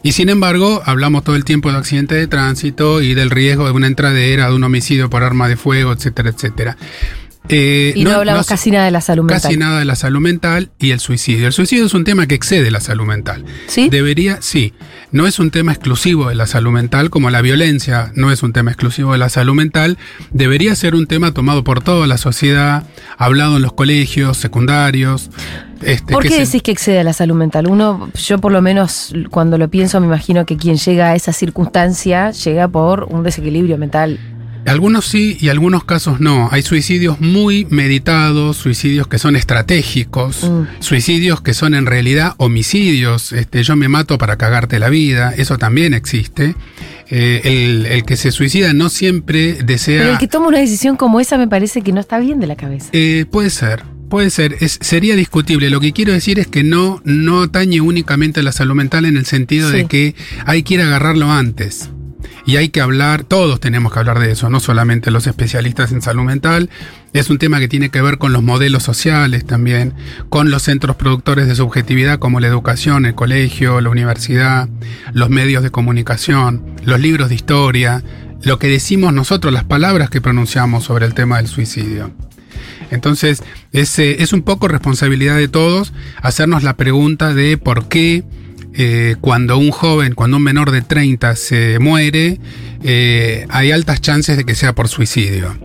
Y 0.03 0.11
sin 0.11 0.27
embargo, 0.27 0.81
hablamos 0.85 1.23
todo 1.23 1.37
el 1.37 1.45
tiempo 1.45 1.71
de 1.71 1.77
accidentes 1.77 2.17
de 2.17 2.27
tránsito 2.27 3.01
y 3.01 3.13
del 3.13 3.29
riesgo 3.29 3.65
de 3.65 3.71
una 3.71 3.87
entradera, 3.87 4.49
de 4.49 4.55
un 4.55 4.63
homicidio 4.63 5.09
por 5.09 5.23
arma 5.23 5.47
de 5.47 5.55
fuego, 5.55 5.93
etcétera, 5.93 6.29
etcétera. 6.29 6.77
Eh, 7.49 7.93
y 7.95 8.03
no, 8.03 8.11
hablamos 8.11 8.47
casi 8.47 8.71
nada 8.71 8.85
de 8.85 8.91
la 8.91 9.01
salud 9.01 9.23
mental. 9.23 9.41
Casi 9.41 9.57
nada 9.57 9.79
de 9.79 9.85
la 9.85 9.95
salud 9.95 10.19
mental 10.19 10.71
y 10.77 10.91
el 10.91 10.99
suicidio. 10.99 11.47
El 11.47 11.53
suicidio 11.53 11.85
es 11.85 11.93
un 11.93 12.03
tema 12.03 12.27
que 12.27 12.35
excede 12.35 12.69
la 12.69 12.81
salud 12.81 13.05
mental. 13.05 13.45
¿Sí? 13.67 13.89
Debería, 13.89 14.41
sí. 14.41 14.73
No 15.13 15.27
es 15.27 15.37
un 15.39 15.51
tema 15.51 15.71
exclusivo 15.71 16.27
de 16.29 16.35
la 16.35 16.47
salud 16.47 16.71
mental, 16.71 17.09
como 17.11 17.29
la 17.29 17.41
violencia 17.41 18.11
no 18.15 18.31
es 18.31 18.41
un 18.43 18.51
tema 18.51 18.71
exclusivo 18.71 19.11
de 19.13 19.19
la 19.19 19.29
salud 19.29 19.53
mental. 19.53 19.97
Debería 20.31 20.75
ser 20.75 20.95
un 20.95 21.05
tema 21.07 21.31
tomado 21.33 21.63
por 21.63 21.81
toda 21.83 22.07
la 22.07 22.17
sociedad, 22.17 22.83
hablado 23.17 23.55
en 23.57 23.61
los 23.61 23.73
colegios, 23.73 24.37
secundarios. 24.37 25.29
Este, 25.83 26.13
¿Por 26.13 26.23
qué 26.23 26.29
se- 26.29 26.39
decís 26.45 26.63
que 26.63 26.71
excede 26.71 26.99
a 26.99 27.03
la 27.03 27.13
salud 27.13 27.35
mental? 27.35 27.67
Uno, 27.67 28.09
yo 28.15 28.39
por 28.39 28.51
lo 28.51 28.61
menos 28.61 29.13
cuando 29.29 29.57
lo 29.57 29.69
pienso 29.69 29.99
me 29.99 30.07
imagino 30.07 30.45
que 30.45 30.57
quien 30.57 30.77
llega 30.77 31.09
a 31.11 31.15
esa 31.15 31.31
circunstancia 31.31 32.31
llega 32.31 32.67
por 32.67 33.03
un 33.03 33.21
desequilibrio 33.23 33.77
mental. 33.77 34.19
Algunos 34.65 35.05
sí 35.05 35.37
y 35.39 35.49
algunos 35.49 35.83
casos 35.83 36.19
no. 36.19 36.47
Hay 36.51 36.61
suicidios 36.61 37.19
muy 37.19 37.65
meditados, 37.69 38.57
suicidios 38.57 39.07
que 39.07 39.17
son 39.19 39.35
estratégicos, 39.35 40.43
Mm. 40.49 40.63
suicidios 40.79 41.41
que 41.41 41.53
son 41.53 41.73
en 41.73 41.85
realidad 41.85 42.33
homicidios. 42.37 43.31
Este, 43.33 43.63
yo 43.63 43.75
me 43.75 43.87
mato 43.89 44.17
para 44.17 44.37
cagarte 44.37 44.79
la 44.79 44.89
vida, 44.89 45.33
eso 45.37 45.57
también 45.57 45.93
existe. 45.93 46.55
Eh, 47.09 47.41
el, 47.43 47.85
el 47.85 48.05
que 48.05 48.15
se 48.17 48.31
suicida 48.31 48.73
no 48.73 48.89
siempre 48.89 49.53
desea. 49.63 49.99
Pero 50.01 50.11
el 50.13 50.17
que 50.17 50.27
toma 50.27 50.47
una 50.47 50.59
decisión 50.59 50.95
como 50.95 51.19
esa 51.19 51.37
me 51.37 51.47
parece 51.47 51.81
que 51.81 51.91
no 51.91 51.99
está 51.99 52.17
bien 52.19 52.39
de 52.39 52.47
la 52.47 52.55
cabeza. 52.55 52.89
Eh, 52.93 53.25
puede 53.29 53.49
ser, 53.49 53.83
puede 54.09 54.29
ser. 54.29 54.55
Es- 54.61 54.79
sería 54.81 55.15
discutible. 55.15 55.69
Lo 55.69 55.79
que 55.81 55.91
quiero 55.91 56.13
decir 56.13 56.39
es 56.39 56.47
que 56.47 56.63
no, 56.63 57.01
no 57.03 57.43
atañe 57.43 57.81
únicamente 57.81 58.39
a 58.39 58.43
la 58.43 58.51
salud 58.53 58.75
mental 58.75 59.05
en 59.05 59.17
el 59.17 59.25
sentido 59.25 59.69
Sí. 59.69 59.77
de 59.77 59.85
que 59.87 60.15
hay 60.45 60.63
que 60.63 60.75
ir 60.75 60.81
a 60.81 60.87
agarrarlo 60.87 61.29
antes. 61.31 61.89
Y 62.45 62.57
hay 62.57 62.69
que 62.69 62.81
hablar, 62.81 63.23
todos 63.23 63.59
tenemos 63.59 63.93
que 63.93 63.99
hablar 63.99 64.19
de 64.19 64.31
eso, 64.31 64.49
no 64.49 64.59
solamente 64.59 65.11
los 65.11 65.27
especialistas 65.27 65.91
en 65.91 66.01
salud 66.01 66.23
mental. 66.23 66.69
Es 67.13 67.29
un 67.29 67.37
tema 67.37 67.59
que 67.59 67.67
tiene 67.67 67.89
que 67.89 68.01
ver 68.01 68.17
con 68.17 68.33
los 68.33 68.43
modelos 68.43 68.83
sociales 68.83 69.45
también, 69.45 69.93
con 70.29 70.51
los 70.51 70.63
centros 70.63 70.95
productores 70.95 71.47
de 71.47 71.55
subjetividad 71.55 72.19
como 72.19 72.39
la 72.39 72.47
educación, 72.47 73.05
el 73.05 73.15
colegio, 73.15 73.81
la 73.81 73.89
universidad, 73.89 74.67
los 75.13 75.29
medios 75.29 75.63
de 75.63 75.71
comunicación, 75.71 76.63
los 76.83 76.99
libros 76.99 77.29
de 77.29 77.35
historia, 77.35 78.03
lo 78.43 78.59
que 78.59 78.67
decimos 78.67 79.13
nosotros, 79.13 79.53
las 79.53 79.63
palabras 79.63 80.09
que 80.09 80.21
pronunciamos 80.21 80.83
sobre 80.83 81.05
el 81.05 81.13
tema 81.13 81.37
del 81.37 81.47
suicidio. 81.47 82.11
Entonces, 82.91 83.41
es, 83.71 83.97
es 83.97 84.33
un 84.33 84.43
poco 84.43 84.67
responsabilidad 84.67 85.37
de 85.37 85.47
todos 85.47 85.93
hacernos 86.21 86.63
la 86.63 86.75
pregunta 86.75 87.33
de 87.33 87.57
por 87.57 87.87
qué 87.87 88.23
eh, 88.75 89.15
cuando 89.21 89.57
un 89.57 89.71
joven, 89.71 90.15
cuando 90.15 90.37
un 90.37 90.43
menor 90.43 90.71
de 90.71 90.81
30 90.81 91.35
se 91.35 91.79
muere, 91.79 92.39
eh, 92.83 93.45
hay 93.49 93.71
altas 93.71 94.01
chances 94.01 94.37
de 94.37 94.45
que 94.45 94.55
sea 94.55 94.73
por 94.73 94.87
suicidio. 94.87 95.57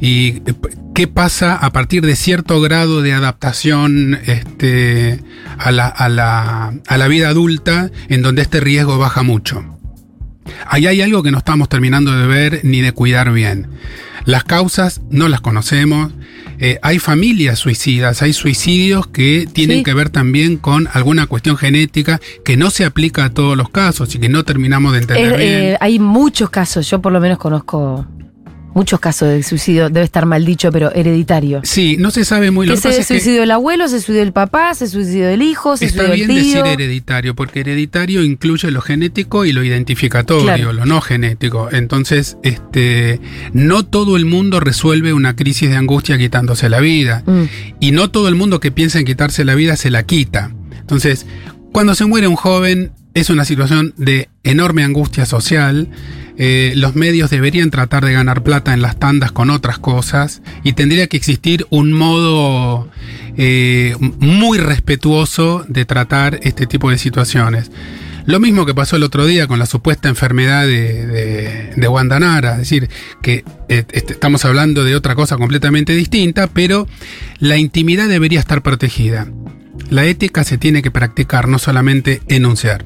¿Y 0.00 0.28
eh, 0.28 0.54
qué 0.94 1.08
pasa 1.08 1.56
a 1.56 1.70
partir 1.70 2.04
de 2.04 2.16
cierto 2.16 2.60
grado 2.60 3.02
de 3.02 3.12
adaptación 3.12 4.18
este, 4.26 5.20
a, 5.58 5.70
la, 5.70 7.08
vida 7.08 7.28
adulta 7.28 7.90
en 8.08 8.22
donde 8.22 8.42
este 8.42 8.60
riesgo 8.60 8.98
baja 8.98 9.22
mucho? 9.22 9.77
Ahí 10.66 10.86
hay 10.86 11.00
algo 11.02 11.22
que 11.22 11.30
no 11.30 11.38
estamos 11.38 11.68
terminando 11.68 12.12
de 12.16 12.26
ver 12.26 12.60
ni 12.64 12.80
de 12.80 12.92
cuidar 12.92 13.32
bien. 13.32 13.68
Las 14.24 14.44
causas 14.44 15.00
no 15.10 15.28
las 15.28 15.40
conocemos. 15.40 16.12
Eh, 16.60 16.78
hay 16.82 16.98
familias 16.98 17.58
suicidas, 17.60 18.20
hay 18.20 18.32
suicidios 18.32 19.06
que 19.06 19.48
tienen 19.52 19.78
Sí. 19.78 19.84
que 19.84 19.94
ver 19.94 20.10
también 20.10 20.56
con 20.56 20.88
alguna 20.92 21.26
cuestión 21.26 21.56
genética 21.56 22.20
que 22.44 22.56
no 22.56 22.70
se 22.70 22.84
aplica 22.84 23.24
a 23.26 23.30
todos 23.30 23.56
los 23.56 23.70
casos 23.70 24.12
y 24.14 24.18
que 24.18 24.28
no 24.28 24.44
terminamos 24.44 24.92
de 24.92 24.98
entender 24.98 25.36
bien. 25.36 25.48
eh, 25.52 25.76
hay 25.80 25.98
muchos 26.00 26.50
casos, 26.50 26.90
yo 26.90 27.00
por 27.00 27.12
lo 27.12 27.20
menos 27.20 27.38
conozco 27.38 28.06
muchos 28.74 29.00
casos 29.00 29.28
de 29.28 29.42
suicidio, 29.42 29.88
debe 29.90 30.04
estar 30.04 30.24
mal 30.26 30.44
dicho, 30.44 30.70
pero 30.70 30.92
hereditario. 30.94 31.60
Sí, 31.64 31.96
no 31.98 32.10
se 32.10 32.24
sabe 32.24 32.50
muy 32.50 32.66
lo 32.66 32.74
Que 32.74 32.80
que 32.80 32.92
se 32.92 33.02
suicidó 33.02 33.42
el 33.42 33.50
abuelo, 33.50 33.88
se 33.88 34.00
suicidó 34.00 34.22
el 34.22 34.32
papá, 34.32 34.74
se 34.74 34.86
suicidó 34.86 35.28
el 35.28 35.42
hijo, 35.42 35.76
se 35.76 35.86
Está 35.86 36.04
suicidó 36.06 36.14
el 36.14 36.26
bien 36.28 36.42
tío. 36.44 36.62
decir 36.62 36.80
hereditario, 36.80 37.34
porque 37.34 37.60
hereditario 37.60 38.22
incluye 38.22 38.70
lo 38.70 38.80
genético 38.80 39.44
y 39.44 39.52
lo 39.52 39.64
identificatorio, 39.64 40.44
Claro. 40.44 40.72
lo 40.72 40.84
no 40.86 41.00
genético. 41.00 41.68
Entonces, 41.72 42.36
este, 42.42 43.20
no 43.52 43.84
todo 43.84 44.16
el 44.16 44.24
mundo 44.26 44.60
resuelve 44.60 45.12
una 45.12 45.34
crisis 45.34 45.70
de 45.70 45.76
angustia 45.76 46.18
quitándose 46.18 46.68
la 46.68 46.80
vida. 46.80 47.22
Mm. 47.26 47.42
Y 47.80 47.90
no 47.92 48.10
todo 48.10 48.28
el 48.28 48.34
mundo 48.34 48.60
que 48.60 48.70
piensa 48.70 48.98
en 48.98 49.04
quitarse 49.06 49.44
la 49.44 49.54
vida 49.54 49.76
se 49.76 49.90
la 49.90 50.04
quita. 50.04 50.52
Entonces, 50.78 51.26
cuando 51.72 51.94
se 51.94 52.04
muere 52.06 52.28
un 52.28 52.36
joven, 52.36 52.92
es 53.20 53.30
una 53.30 53.44
situación 53.44 53.94
de 53.96 54.28
enorme 54.44 54.84
angustia 54.84 55.26
social. 55.26 55.88
Eh, 56.36 56.72
los 56.76 56.94
medios 56.94 57.30
deberían 57.30 57.70
tratar 57.70 58.04
de 58.04 58.12
ganar 58.12 58.42
plata 58.42 58.72
en 58.72 58.80
las 58.80 58.98
tandas 58.98 59.32
con 59.32 59.50
otras 59.50 59.78
cosas 59.78 60.40
y 60.62 60.74
tendría 60.74 61.08
que 61.08 61.16
existir 61.16 61.66
un 61.70 61.92
modo 61.92 62.88
eh, 63.36 63.96
muy 64.20 64.58
respetuoso 64.58 65.64
de 65.68 65.84
tratar 65.84 66.38
este 66.42 66.66
tipo 66.66 66.90
de 66.90 66.98
situaciones. 66.98 67.70
Lo 68.26 68.40
mismo 68.40 68.66
que 68.66 68.74
pasó 68.74 68.96
el 68.96 69.04
otro 69.04 69.24
día 69.24 69.46
con 69.46 69.58
la 69.58 69.64
supuesta 69.64 70.08
enfermedad 70.08 70.66
de, 70.66 71.06
de, 71.06 71.70
es 71.74 72.58
decir, 72.58 72.90
que 73.22 73.42
eh, 73.70 73.84
este, 73.90 74.12
estamos 74.12 74.44
hablando 74.44 74.84
de 74.84 74.94
otra 74.94 75.14
cosa 75.14 75.38
completamente 75.38 75.94
distinta, 75.94 76.46
pero 76.46 76.86
la 77.38 77.56
intimidad 77.56 78.06
debería 78.06 78.38
estar 78.38 78.62
protegida. 78.62 79.26
La 79.88 80.04
ética 80.04 80.44
se 80.44 80.58
tiene 80.58 80.82
que 80.82 80.90
practicar, 80.90 81.48
no 81.48 81.58
solamente 81.58 82.20
enunciar. 82.28 82.84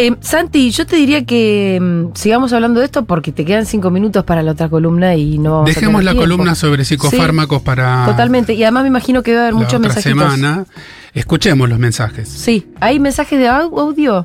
Eh, 0.00 0.14
Santi, 0.20 0.70
yo 0.70 0.86
te 0.86 0.94
diría 0.94 1.24
que 1.24 1.76
mm, 1.80 2.14
sigamos 2.14 2.52
hablando 2.52 2.78
de 2.78 2.86
esto 2.86 3.04
porque 3.04 3.32
te 3.32 3.44
quedan 3.44 3.66
cinco 3.66 3.90
minutos 3.90 4.22
para 4.22 4.42
la 4.44 4.52
otra 4.52 4.68
columna 4.68 5.16
y 5.16 5.38
no 5.38 5.50
vamos 5.54 5.74
Dejemos 5.74 6.04
la 6.04 6.12
tiempo. 6.12 6.22
columna 6.22 6.54
sobre 6.54 6.84
psicofármacos 6.84 7.62
para 7.62 8.06
Totalmente. 8.06 8.54
Y 8.54 8.62
además 8.62 8.84
me 8.84 8.88
imagino 8.90 9.24
que 9.24 9.32
va 9.34 9.38
a 9.38 9.42
haber 9.42 9.54
la 9.54 9.58
muchos 9.58 9.74
otra 9.74 9.88
mensajitos. 9.94 10.34
semana. 10.34 10.66
Escuchemos 11.14 11.68
los 11.68 11.80
mensajes. 11.80 12.28
Sí, 12.28 12.68
hay 12.80 13.00
mensajes 13.00 13.40
de 13.40 13.48
au- 13.48 13.76
audio. 13.80 14.24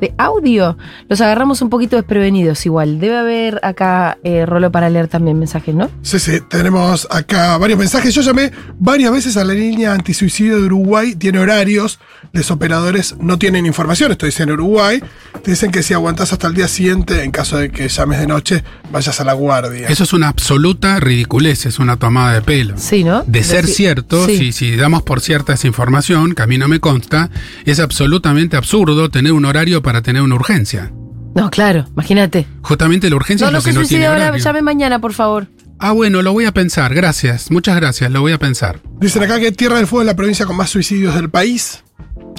De 0.00 0.14
audio. 0.18 0.76
Los 1.08 1.20
agarramos 1.20 1.62
un 1.62 1.70
poquito 1.70 1.96
desprevenidos 1.96 2.64
igual. 2.66 3.00
Debe 3.00 3.16
haber 3.16 3.60
acá 3.62 4.18
eh, 4.24 4.44
rolo 4.44 4.70
para 4.70 4.90
leer 4.90 5.08
también 5.08 5.38
mensajes, 5.38 5.74
¿no? 5.74 5.90
Sí, 6.02 6.18
sí, 6.18 6.40
tenemos 6.48 7.08
acá 7.10 7.56
varios 7.58 7.78
mensajes. 7.78 8.14
Yo 8.14 8.22
llamé 8.22 8.52
varias 8.78 9.12
veces 9.12 9.36
a 9.36 9.44
la 9.44 9.54
línea 9.54 9.92
antisuicidio 9.92 10.56
de 10.60 10.66
Uruguay, 10.66 11.14
tiene 11.14 11.38
horarios, 11.38 11.98
los 12.32 12.50
operadores 12.50 13.16
no 13.20 13.38
tienen 13.38 13.66
información, 13.66 14.12
esto 14.12 14.26
dice 14.26 14.42
en 14.42 14.50
Uruguay. 14.50 15.02
Te 15.42 15.52
dicen 15.52 15.70
que 15.70 15.82
si 15.82 15.94
aguantás 15.94 16.32
hasta 16.32 16.46
el 16.48 16.54
día 16.54 16.68
siguiente, 16.68 17.22
en 17.22 17.30
caso 17.30 17.58
de 17.58 17.70
que 17.70 17.88
llames 17.88 18.20
de 18.20 18.26
noche, 18.26 18.64
vayas 18.90 19.20
a 19.20 19.24
la 19.24 19.32
guardia. 19.32 19.88
Eso 19.88 20.04
es 20.04 20.12
una 20.12 20.28
absoluta 20.28 20.98
ridiculez, 20.98 21.66
es 21.66 21.78
una 21.78 21.96
tomada 21.96 22.34
de 22.34 22.42
pelo. 22.42 22.74
Sí, 22.76 23.04
¿no? 23.04 23.22
De 23.26 23.44
ser 23.44 23.66
cierto, 23.66 24.26
sí. 24.26 24.36
si, 24.38 24.52
si 24.52 24.76
damos 24.76 25.02
por 25.02 25.20
cierta 25.20 25.52
esa 25.52 25.66
información, 25.66 26.34
que 26.34 26.42
a 26.42 26.46
mí 26.46 26.58
no 26.58 26.68
me 26.68 26.80
consta, 26.80 27.30
es 27.64 27.80
absolutamente 27.80 28.56
absurdo 28.56 29.08
tener 29.10 29.32
un 29.32 29.44
horario 29.44 29.82
para 29.86 30.02
tener 30.02 30.20
una 30.20 30.34
urgencia. 30.34 30.90
No, 31.36 31.48
claro, 31.48 31.84
imagínate. 31.92 32.44
Justamente 32.62 33.08
la 33.08 33.14
urgencia 33.14 33.44
No, 33.46 33.50
es 33.50 33.52
no 33.52 33.58
lo 33.58 33.64
que 33.64 33.70
se 33.70 33.74
no 33.74 33.80
suicide 33.82 33.98
tiene 34.00 34.06
ahora, 34.06 34.24
horario. 34.30 34.44
llame 34.44 34.62
mañana, 34.62 34.98
por 35.00 35.12
favor. 35.12 35.46
Ah, 35.78 35.92
bueno, 35.92 36.22
lo 36.22 36.32
voy 36.32 36.44
a 36.44 36.52
pensar. 36.52 36.92
Gracias. 36.92 37.52
Muchas 37.52 37.76
gracias. 37.76 38.10
Lo 38.10 38.20
voy 38.20 38.32
a 38.32 38.38
pensar. 38.38 38.80
Dicen 38.98 39.22
acá 39.22 39.38
que 39.38 39.52
Tierra 39.52 39.76
del 39.76 39.86
Fuego 39.86 40.02
es 40.02 40.06
la 40.06 40.16
provincia 40.16 40.44
con 40.44 40.56
más 40.56 40.70
suicidios 40.70 41.14
del 41.14 41.30
país. 41.30 41.84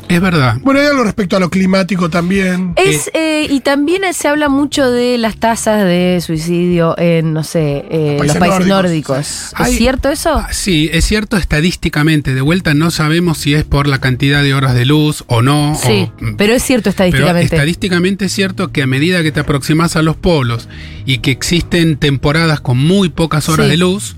Es 0.10 0.22
verdad. 0.22 0.58
Bueno, 0.62 0.80
hay 0.80 0.86
algo 0.88 1.04
respecto 1.04 1.36
a 1.36 1.40
lo 1.42 1.50
climático 1.50 2.10
también. 2.10 2.74
Es, 2.78 3.12
eh, 3.14 3.46
y 3.50 3.60
también 3.60 4.02
se 4.14 4.30
habla 4.30 4.48
mucho 4.48 4.90
de 4.90 5.18
las 5.18 5.36
tasas 5.36 5.84
de 5.84 6.22
suicidio 6.26 6.98
en, 6.98 7.34
no 7.34 7.44
sé, 7.44 7.84
eh, 7.90 8.12
los 8.18 8.20
Países 8.20 8.38
países 8.38 8.68
nórdicos. 8.68 9.18
nórdicos. 9.18 9.52
Hay- 9.56 9.72
¿Es 9.74 9.78
cierto 9.78 10.10
eso? 10.10 10.34
Ah, 10.36 10.48
Sí, 10.54 10.90
es 10.94 11.04
cierto 11.04 11.36
estadísticamente. 11.36 12.34
De 12.34 12.40
vuelta 12.42 12.74
no 12.74 12.90
sabemos 12.90 13.38
si 13.38 13.54
es 13.54 13.66
por 13.66 13.88
la 13.88 14.00
cantidad 14.00 14.42
de 14.44 14.54
horas 14.54 14.76
de 14.76 14.86
luz 14.86 15.26
o 15.28 15.42
no. 15.42 15.78
Sí, 15.82 16.10
o- 16.10 16.36
pero 16.38 16.54
es 16.54 16.64
cierto 16.64 16.84
Pero 16.84 16.92
estadísticamente. 16.92 17.56
estadísticamente 17.56 18.26
es 18.26 18.32
cierto 18.32 18.72
que 18.72 18.84
a 18.84 18.88
medida 18.88 19.22
que 19.24 19.34
te 19.34 19.42
aproximas 19.42 19.98
a 19.98 20.02
los 20.02 20.16
polos 20.16 20.70
y 21.06 21.18
que 21.18 21.32
existen 21.32 21.98
temporadas 21.98 22.62
con 22.62 22.78
muy 22.78 23.10
pocas 23.10 23.50
horas 23.50 23.66
Sí. 23.66 23.72
de 23.72 23.78
luz, 23.78 24.16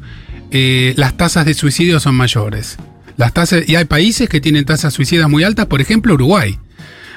eh, 0.51 0.93
las 0.97 1.17
tasas 1.17 1.45
de 1.45 1.55
suicidio 1.55 1.99
son 1.99 2.13
mayores. 2.15 2.77
Las 3.19 3.33
tasas, 3.33 3.67
y 3.67 3.75
hay 3.75 3.83
países 3.83 4.29
que 4.29 4.39
tienen 4.39 4.63
tasas 4.63 4.93
suicidas 4.93 5.29
muy 5.29 5.43
altas, 5.43 5.65
por 5.65 5.81
ejemplo 5.81 6.13
Uruguay. 6.13 6.57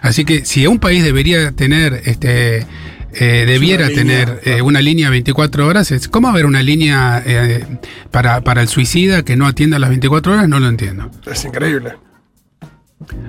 Así 0.01 0.25
que 0.25 0.45
si 0.45 0.67
un 0.67 0.81
país 0.81 1.05
debería 1.05 1.53
tener, 1.53 2.03
este, 2.07 2.67
eh, 3.13 3.45
debiera 3.47 3.87
línea, 3.87 4.03
tener 4.03 4.29
eh, 4.41 4.41
claro. 4.43 4.65
una 4.65 4.81
línea 4.83 5.11
24 5.11 5.65
horas, 5.65 5.93
es, 5.93 6.09
¿cómo 6.09 6.27
haber 6.27 6.47
una 6.47 6.61
línea 6.61 7.23
eh, 7.25 7.65
para, 8.11 8.41
para 8.41 8.63
el 8.63 8.69
suicida 8.69 9.23
que 9.23 9.37
no 9.37 9.47
atienda 9.47 9.79
las 9.79 9.91
24 9.91 10.33
horas? 10.33 10.49
No 10.49 10.59
lo 10.59 10.67
entiendo. 10.67 11.09
Es 11.25 11.45
increíble. 11.45 11.93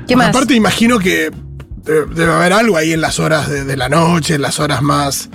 ¿Qué 0.08 0.16
más? 0.16 0.30
Aparte, 0.30 0.56
imagino 0.56 0.98
que 0.98 1.30
debe, 1.84 2.08
debe 2.16 2.32
haber 2.32 2.54
algo 2.54 2.76
ahí 2.76 2.92
en 2.92 3.02
las 3.02 3.20
horas 3.20 3.52
de, 3.52 3.66
de 3.66 3.78
la 3.78 3.88
noche, 3.88 4.34
en 4.34 4.42
las 4.42 4.60
horas 4.60 4.82
más. 4.82 5.30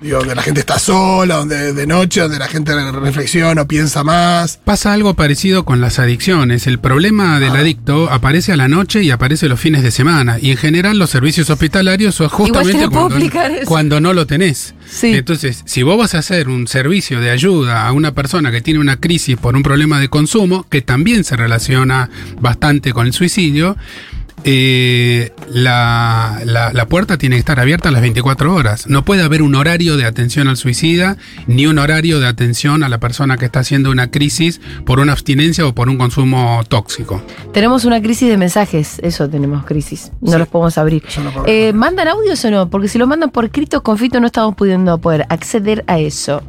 Digo, 0.00 0.18
donde 0.18 0.36
la 0.36 0.42
gente 0.42 0.60
está 0.60 0.78
sola, 0.78 1.36
donde 1.36 1.72
de 1.72 1.86
noche, 1.86 2.20
donde 2.20 2.38
la 2.38 2.46
gente 2.46 2.72
reflexiona 2.92 3.62
o 3.62 3.66
piensa 3.66 4.04
más. 4.04 4.58
Pasa 4.64 4.92
algo 4.92 5.14
parecido 5.14 5.64
con 5.64 5.80
las 5.80 5.98
adicciones. 5.98 6.68
El 6.68 6.78
problema 6.78 7.40
del 7.40 7.56
adicto 7.56 8.08
aparece 8.10 8.52
a 8.52 8.56
la 8.56 8.68
noche 8.68 9.02
y 9.02 9.10
aparece 9.10 9.48
los 9.48 9.58
fines 9.58 9.82
de 9.82 9.90
semana. 9.90 10.38
Y 10.40 10.52
en 10.52 10.56
general 10.56 10.98
los 10.98 11.10
servicios 11.10 11.50
hospitalarios 11.50 12.14
son 12.14 12.28
te 12.28 12.34
justamente 12.34 12.88
cuando, 12.88 13.18
cuando 13.64 14.00
no 14.00 14.12
lo 14.12 14.26
tenés. 14.26 14.74
Sí. 14.88 15.14
Entonces, 15.14 15.62
si 15.66 15.82
vos 15.82 15.98
vas 15.98 16.14
a 16.14 16.18
hacer 16.18 16.48
un 16.48 16.68
servicio 16.68 17.20
de 17.20 17.30
ayuda 17.30 17.86
a 17.86 17.92
una 17.92 18.12
persona 18.12 18.52
que 18.52 18.60
tiene 18.60 18.78
una 18.78 18.98
crisis 18.98 19.36
por 19.36 19.56
un 19.56 19.64
problema 19.64 19.98
de 19.98 20.08
consumo, 20.08 20.64
que 20.70 20.80
también 20.80 21.24
se 21.24 21.36
relaciona 21.36 22.08
bastante 22.40 22.92
con 22.92 23.06
el 23.06 23.12
suicidio, 23.12 23.76
eh, 24.44 25.32
la, 25.50 26.40
la- 26.44 26.72
la 26.72 26.86
puerta 26.86 27.18
tiene 27.18 27.36
que 27.36 27.40
estar 27.40 27.58
abierta 27.60 27.88
a 27.88 27.92
las 27.92 28.00
24 28.02 28.54
horas. 28.54 28.86
No 28.88 29.04
puede 29.04 29.22
haber 29.22 29.42
un 29.42 29.54
horario 29.54 29.96
de 29.96 30.04
atención 30.04 30.48
al 30.48 30.56
suicida 30.56 31.16
ni 31.46 31.66
un 31.66 31.78
horario 31.78 32.20
de 32.20 32.26
atención 32.28 32.82
a 32.82 32.88
la 32.88 32.98
persona 32.98 33.36
que 33.36 33.44
está 33.46 33.60
haciendo 33.60 33.90
una 33.90 34.10
crisis 34.10 34.60
por 34.86 35.00
una 35.00 35.12
abstinencia 35.12 35.66
o 35.66 35.74
por 35.74 35.88
un 35.88 35.98
consumo 35.98 36.62
tóxico. 36.68 37.22
Tenemos 37.52 37.84
una 37.84 38.00
crisis 38.00 38.28
de 38.28 38.36
mensajes, 38.36 38.98
eso 39.02 39.28
tenemos 39.28 39.64
crisis. 39.64 40.12
No 40.20 40.32
Sí. 40.32 40.38
los 40.38 40.48
podemos 40.48 40.78
abrir. 40.78 41.02
Yo 41.08 41.22
no 41.24 41.30
puedo. 41.32 41.46
Eh, 41.46 41.72
¿Mandan 41.72 42.08
audios 42.08 42.44
o 42.44 42.50
no? 42.50 42.70
Porque 42.70 42.88
si 42.88 42.98
lo 42.98 43.06
mandan 43.06 43.30
por 43.30 43.44
escrito, 43.44 43.82
con 43.82 43.98
Fito 43.98 44.20
no 44.20 44.26
estamos 44.26 44.54
pudiendo 44.54 44.98
poder 44.98 45.26
acceder 45.28 45.84
a 45.86 45.98
eso. 45.98 46.42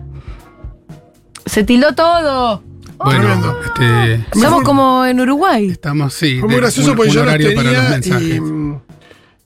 Se 1.46 1.64
tildó 1.64 1.94
todo. 1.96 2.64
Bueno, 3.04 3.56
este, 3.66 4.16
Estamos 4.34 4.64
como 4.64 5.06
en 5.06 5.20
Uruguay. 5.20 5.70
estamos, 5.70 6.14
sí. 6.14 6.40
Fue 6.40 6.50
muy 6.50 6.58
gracioso 6.58 6.92
un- 6.92 6.98
porque 6.98 7.10
un 7.10 7.16
yo 7.16 7.24
los 7.24 7.30
horario 7.30 7.56
para 7.56 7.64
los 7.72 7.74
tenía 7.76 7.90
mensajes. 7.90 8.36
y, 8.36 8.42
mm, 8.42 8.80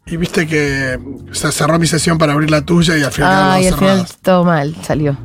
y 0.08 0.18
viste 0.18 0.48
que 0.48 1.00
se 1.32 1.52
cerró 1.52 1.78
mi 1.80 1.88
sesión 1.88 2.18
para 2.18 2.34
abrir 2.34 2.50
la 2.52 2.62
tuya 2.66 2.98
y 2.98 3.04
al 3.04 3.12
final 3.12 3.63
al 3.63 4.06
todo 4.22 4.44
mal 4.44 4.76
salió. 4.84 5.18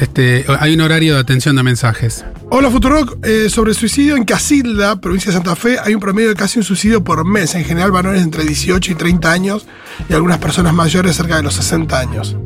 Este, 0.00 0.44
hay 0.58 0.74
un 0.74 0.80
horario 0.80 1.14
de 1.14 1.20
atención 1.20 1.54
de 1.54 1.62
mensajes. 1.62 2.24
Hola 2.50 2.68
Futurock, 2.68 3.24
eh, 3.24 3.48
sobre 3.48 3.70
el 3.70 3.76
suicidio 3.76 4.16
en 4.16 4.24
Casilda, 4.24 5.00
provincia 5.00 5.30
de 5.30 5.36
Santa 5.36 5.54
Fe, 5.54 5.78
hay 5.78 5.94
un 5.94 6.00
promedio 6.00 6.30
de 6.30 6.34
casi 6.34 6.58
un 6.58 6.64
suicidio 6.64 7.04
por 7.04 7.24
mes, 7.24 7.54
en 7.54 7.64
general 7.64 7.92
varones 7.92 8.22
entre 8.22 8.42
18 8.44 8.90
y 8.90 8.94
30 8.96 9.30
años 9.30 9.66
y 10.08 10.14
algunas 10.14 10.38
personas 10.38 10.74
mayores 10.74 11.14
cerca 11.14 11.36
de 11.36 11.44
los 11.44 11.54
60 11.54 11.96
años. 12.00 12.36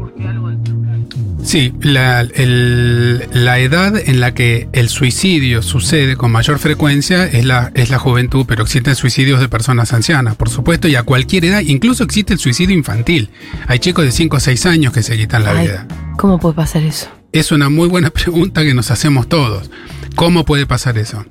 Sí, 1.50 1.72
la, 1.80 2.20
el- 2.20 3.24
la 3.32 3.58
edad 3.58 3.96
en 3.96 4.20
la 4.20 4.34
que 4.34 4.68
el 4.72 4.88
suicidio 4.88 5.62
sucede 5.62 6.14
con 6.14 6.30
mayor 6.30 6.60
frecuencia 6.60 7.26
es 7.26 7.44
la, 7.44 7.72
es 7.74 7.90
la 7.90 7.98
juventud, 7.98 8.44
pero 8.46 8.62
existen 8.62 8.94
suicidios 8.94 9.40
de 9.40 9.48
personas 9.48 9.92
ancianas, 9.92 10.36
por 10.36 10.48
supuesto, 10.48 10.86
y 10.86 10.94
a 10.94 11.02
cualquier 11.02 11.46
edad, 11.46 11.58
incluso 11.58 12.04
existe 12.04 12.34
el 12.34 12.38
suicidio 12.38 12.76
infantil. 12.76 13.30
Hay 13.66 13.80
chicos 13.80 14.04
de 14.04 14.12
5 14.12 14.36
o 14.36 14.38
6 14.38 14.66
años 14.66 14.92
que 14.92 15.02
se 15.02 15.16
quitan 15.16 15.42
la 15.42 15.50
Ay, 15.58 15.66
vida. 15.66 15.88
¿Cómo 16.18 16.38
puede 16.38 16.54
pasar 16.54 16.84
eso? 16.84 17.08
Es 17.32 17.52
una 17.52 17.68
muy 17.68 17.88
buena 17.88 18.10
pregunta 18.10 18.62
que 18.62 18.74
nos 18.74 18.90
hacemos 18.90 19.28
todos. 19.28 19.70
¿Cómo 20.16 20.44
puede 20.44 20.66
pasar 20.66 20.98
eso? 20.98 21.24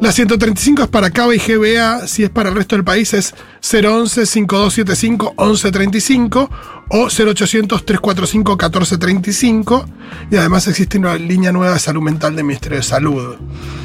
La 0.00 0.10
135 0.10 0.82
es 0.82 0.88
para 0.88 1.10
Cava 1.10 1.34
y 1.34 1.38
GBA, 1.38 2.06
si 2.08 2.24
es 2.24 2.30
para 2.30 2.48
el 2.48 2.54
resto 2.56 2.74
del 2.76 2.84
país 2.84 3.12
es 3.14 3.34
011-5275-1135 3.62 6.48
o 6.88 7.06
0800-345-1435 7.06 9.84
y 10.30 10.36
además 10.36 10.66
existe 10.66 10.98
una 10.98 11.14
línea 11.16 11.52
nueva 11.52 11.74
de 11.74 11.78
salud 11.78 12.02
mental 12.02 12.34
del 12.34 12.44
Ministerio 12.44 12.78
de 12.78 12.82
Salud. 12.82 13.36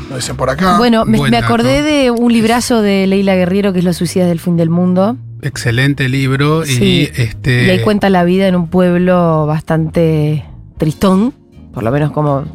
Lo 0.09 0.15
dicen 0.15 0.35
por 0.37 0.49
acá. 0.49 0.77
Bueno, 0.77 1.05
me, 1.05 1.37
acordé 1.37 1.83
de 1.83 2.09
un 2.09 2.31
librazo 2.33 2.81
de 2.81 3.05
Leila 3.05 3.35
Guerriero 3.35 3.73
que 3.73 3.79
es 3.79 3.85
Los 3.85 3.97
suicidas 3.97 4.29
del 4.29 4.39
fin 4.39 4.55
del 4.57 4.69
mundo. 4.69 5.17
Excelente 5.41 6.07
libro 6.09 6.65
Sí. 6.65 6.83
y 6.83 7.03
este 7.21 7.67
Y 7.67 7.69
ahí 7.69 7.81
cuenta 7.81 8.09
la 8.09 8.23
vida 8.23 8.47
en 8.47 8.55
un 8.55 8.69
pueblo 8.69 9.45
bastante 9.45 10.45
tristón, 10.77 11.33
por 11.73 11.83
lo 11.83 11.91
menos 11.91 12.11
como... 12.11 12.45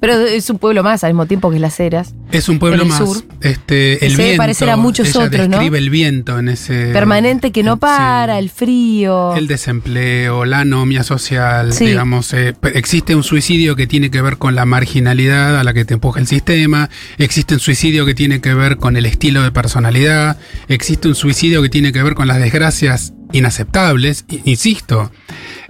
Pero 0.00 0.14
es 0.14 0.48
un 0.48 0.56
pueblo 0.58 0.82
más 0.82 1.04
al 1.04 1.12
mismo 1.12 1.26
tiempo 1.26 1.50
que 1.50 1.58
Las 1.58 1.78
Heras. 1.78 2.14
es 2.32 2.48
un 2.48 2.58
pueblo 2.58 2.86
más. 2.86 2.96
sur. 2.96 3.22
Este, 3.42 4.06
el 4.06 4.12
Se 4.16 4.22
viento, 4.22 4.38
parecer 4.38 4.70
a 4.70 4.78
muchos 4.78 5.10
ella 5.10 5.26
otros, 5.26 5.46
¿no? 5.46 5.58
describe 5.58 5.76
el 5.76 5.90
viento 5.90 6.38
en 6.38 6.48
ese 6.48 6.86
Permanente 6.94 7.52
que 7.52 7.62
no 7.62 7.74
sí. 7.74 7.80
para, 7.80 8.38
el 8.38 8.48
frío. 8.48 9.36
El 9.36 9.46
desempleo, 9.46 10.46
la 10.46 10.60
anomia 10.60 11.02
social, 11.02 11.74
Sí. 11.74 11.84
digamos, 11.88 12.32
eh, 12.32 12.54
existe 12.72 13.14
un 13.14 13.22
suicidio 13.22 13.76
que 13.76 13.86
tiene 13.86 14.10
que 14.10 14.22
ver 14.22 14.38
con 14.38 14.54
la 14.54 14.64
marginalidad 14.64 15.60
a 15.60 15.64
la 15.64 15.74
que 15.74 15.84
te 15.84 15.92
empuja 15.92 16.18
el 16.18 16.26
sistema, 16.26 16.88
existe 17.18 17.52
un 17.52 17.60
suicidio 17.60 18.06
que 18.06 18.14
tiene 18.14 18.40
que 18.40 18.54
ver 18.54 18.78
con 18.78 18.96
el 18.96 19.04
estilo 19.04 19.42
de 19.42 19.52
personalidad, 19.52 20.38
existe 20.68 21.08
un 21.08 21.14
suicidio 21.14 21.60
que 21.60 21.68
tiene 21.68 21.92
que 21.92 22.02
ver 22.02 22.14
con 22.14 22.26
las 22.26 22.38
desgracias 22.38 23.12
inaceptables, 23.32 24.24
insisto. 24.46 25.10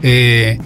Eh, 0.02 0.58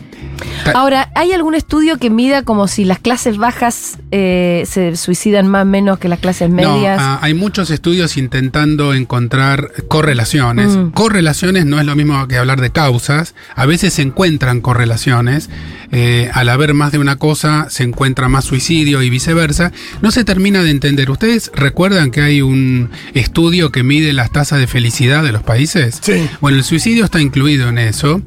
Ahora, 0.73 1.11
¿hay 1.15 1.33
algún 1.33 1.55
estudio 1.55 1.99
que 1.99 2.11
mida 2.11 2.43
como 2.43 2.69
si 2.69 2.85
las 2.85 2.99
clases 2.99 3.37
bajas 3.37 3.99
eh, 4.11 4.65
se 4.67 4.97
suicidan 4.97 5.47
más 5.47 5.63
o 5.63 5.67
menos 5.67 5.99
que 5.99 6.09
las 6.09 6.21
clases 6.21 6.51
medias? 6.51 6.99
No, 6.99 7.05
ah, 7.05 7.19
hay 7.21 7.35
muchos 7.35 7.71
estudios 7.71 8.17
intentando 8.17 8.95
encontrar 8.95 9.73
correlaciones. 9.89 10.77
Mm. 10.77 10.91
Correlaciones 10.91 11.67
no 11.67 11.79
es 11.79 11.87
lo 11.87 11.95
mismo 11.97 12.27
que 12.29 12.39
hablar 12.39 12.61
de 12.61 12.71
causas. 12.71 13.35
A 13.55 13.67
veces 13.67 13.95
se 13.95 14.03
encuentran 14.03 14.61
correlaciones. 14.61 15.51
Eh, 15.93 16.31
al 16.33 16.49
haber 16.49 16.75
más 16.75 16.93
de 16.93 16.99
una 16.99 17.17
cosa, 17.17 17.69
se 17.71 17.85
encuentra 17.85 18.29
más 18.29 18.45
suicidio 18.45 19.03
y 19.03 19.11
viceversa. 19.11 19.71
No 20.01 20.11
se 20.11 20.25
termina 20.25 20.63
de 20.63 20.71
entender. 20.71 21.11
¿Ustedes 21.11 21.53
recuerdan 21.55 22.11
que 22.11 22.23
hay 22.23 22.43
un 22.43 22.91
estudio 23.13 23.71
que 23.71 23.83
mide 23.83 24.13
las 24.13 24.31
tasas 24.33 24.59
de 24.59 24.67
felicidad 24.67 25.23
de 25.23 25.33
los 25.33 25.43
países? 25.43 26.01
Sí. 26.03 26.29
Bueno, 26.41 26.59
el 26.59 26.65
suicidio 26.65 27.05
está 27.05 27.21
incluido 27.21 27.69
en 27.69 27.79
eso. 27.79 28.23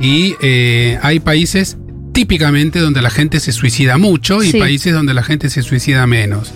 Y 0.00 0.36
eh, 0.42 0.98
hay 1.02 1.18
países 1.18 1.37
países 1.38 1.78
típicamente 2.18 2.80
donde 2.80 3.00
la 3.00 3.10
gente 3.10 3.38
se 3.38 3.52
suicida 3.52 3.96
mucho 3.96 4.42
y 4.42 4.50
Sí. 4.50 4.58
países 4.58 4.92
donde 4.92 5.14
la 5.14 5.22
gente 5.22 5.48
se 5.50 5.62
suicida 5.62 6.04
menos. 6.08 6.52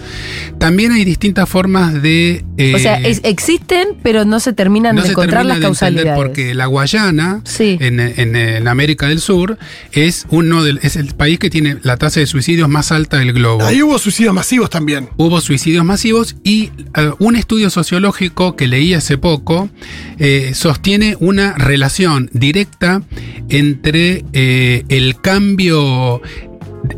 También 0.59 0.91
hay 0.91 1.05
distintas 1.05 1.49
formas 1.49 2.03
de... 2.03 2.45
eh, 2.57 2.75
o 2.75 2.79
sea, 2.81 2.97
es- 2.97 3.21
existen, 3.23 3.91
pero 4.03 4.25
no 4.25 4.41
se 4.41 4.53
terminan 4.53 4.97
no 4.97 5.03
de 5.03 5.07
se 5.07 5.13
encontrar 5.13 5.43
termina 5.43 5.55
las 5.55 5.59
de 5.61 5.63
causalidades. 5.63 6.15
porque 6.17 6.55
la 6.57 6.67
Guayana, 6.67 7.43
Sí. 7.45 7.77
en, 7.81 8.01
en- 8.01 8.35
en 8.35 8.67
América 8.67 9.07
del 9.07 9.21
Sur, 9.21 9.57
es 9.93 10.27
uno 10.31 10.65
del, 10.65 10.81
es 10.83 10.97
el 10.97 11.15
país 11.15 11.39
que 11.39 11.49
tiene 11.49 11.77
la 11.85 11.97
tasa 11.97 12.19
de 12.19 12.27
suicidios 12.27 12.69
más 12.69 12.91
alta 12.91 13.19
del 13.19 13.33
globo. 13.33 13.65
Ahí 13.65 13.83
hubo 13.85 14.01
suicidios 14.01 14.35
masivos 14.35 14.69
también. 14.69 15.11
Hubo 15.17 15.41
suicidios 15.41 15.85
masivos 15.85 16.35
y 16.43 16.71
eh, 16.97 17.11
un 17.21 17.37
estudio 17.37 17.71
sociológico 17.71 18.57
que 18.57 18.67
leí 18.67 18.95
hace 18.95 19.17
poco 19.17 19.71
eh, 20.19 20.51
sostiene 20.55 21.17
una 21.21 21.55
relación 21.55 22.31
directa 22.33 23.03
entre 23.49 24.25
eh, 24.33 24.83
el 24.89 25.21
cambio 25.21 25.52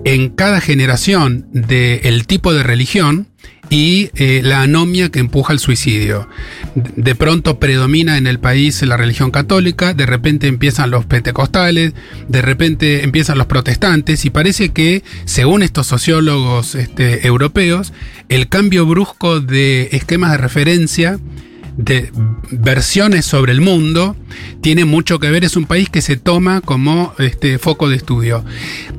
en 0.04 0.30
cada 0.30 0.60
generación 0.60 1.46
del 1.52 2.26
tipo 2.26 2.52
de 2.52 2.62
religión 2.62 3.28
y 3.70 4.10
eh, 4.14 4.40
la 4.44 4.62
anomia 4.62 5.10
que 5.10 5.20
empuja 5.20 5.52
al 5.52 5.58
suicidio. 5.58 6.28
De 6.74 7.14
pronto 7.14 7.58
predomina 7.58 8.18
en 8.18 8.26
el 8.26 8.38
país 8.38 8.82
la 8.82 8.96
religión 8.96 9.30
católica, 9.30 9.94
de 9.94 10.06
repente 10.06 10.48
empiezan 10.48 10.90
los 10.90 11.06
pentecostales, 11.06 11.94
de 12.28 12.42
repente 12.42 13.04
empiezan 13.04 13.38
los 13.38 13.46
protestantes 13.46 14.24
y 14.24 14.30
parece 14.30 14.70
que, 14.70 15.02
según 15.24 15.62
estos 15.62 15.86
sociólogos 15.86 16.74
este, 16.74 17.26
europeos, 17.26 17.92
el 18.28 18.48
cambio 18.48 18.86
brusco 18.86 19.40
de 19.40 19.88
esquemas 19.92 20.32
de 20.32 20.38
referencia 20.38 21.18
de 21.76 22.10
versiones 22.50 23.24
sobre 23.24 23.52
el 23.52 23.60
mundo 23.60 24.16
tiene 24.60 24.84
mucho 24.84 25.18
que 25.18 25.30
ver. 25.30 25.44
Es 25.44 25.56
un 25.56 25.64
país 25.64 25.88
que 25.88 26.02
se 26.02 26.16
toma 26.16 26.60
como 26.60 27.14
este 27.18 27.58
foco 27.58 27.88
de 27.88 27.96
estudio. 27.96 28.44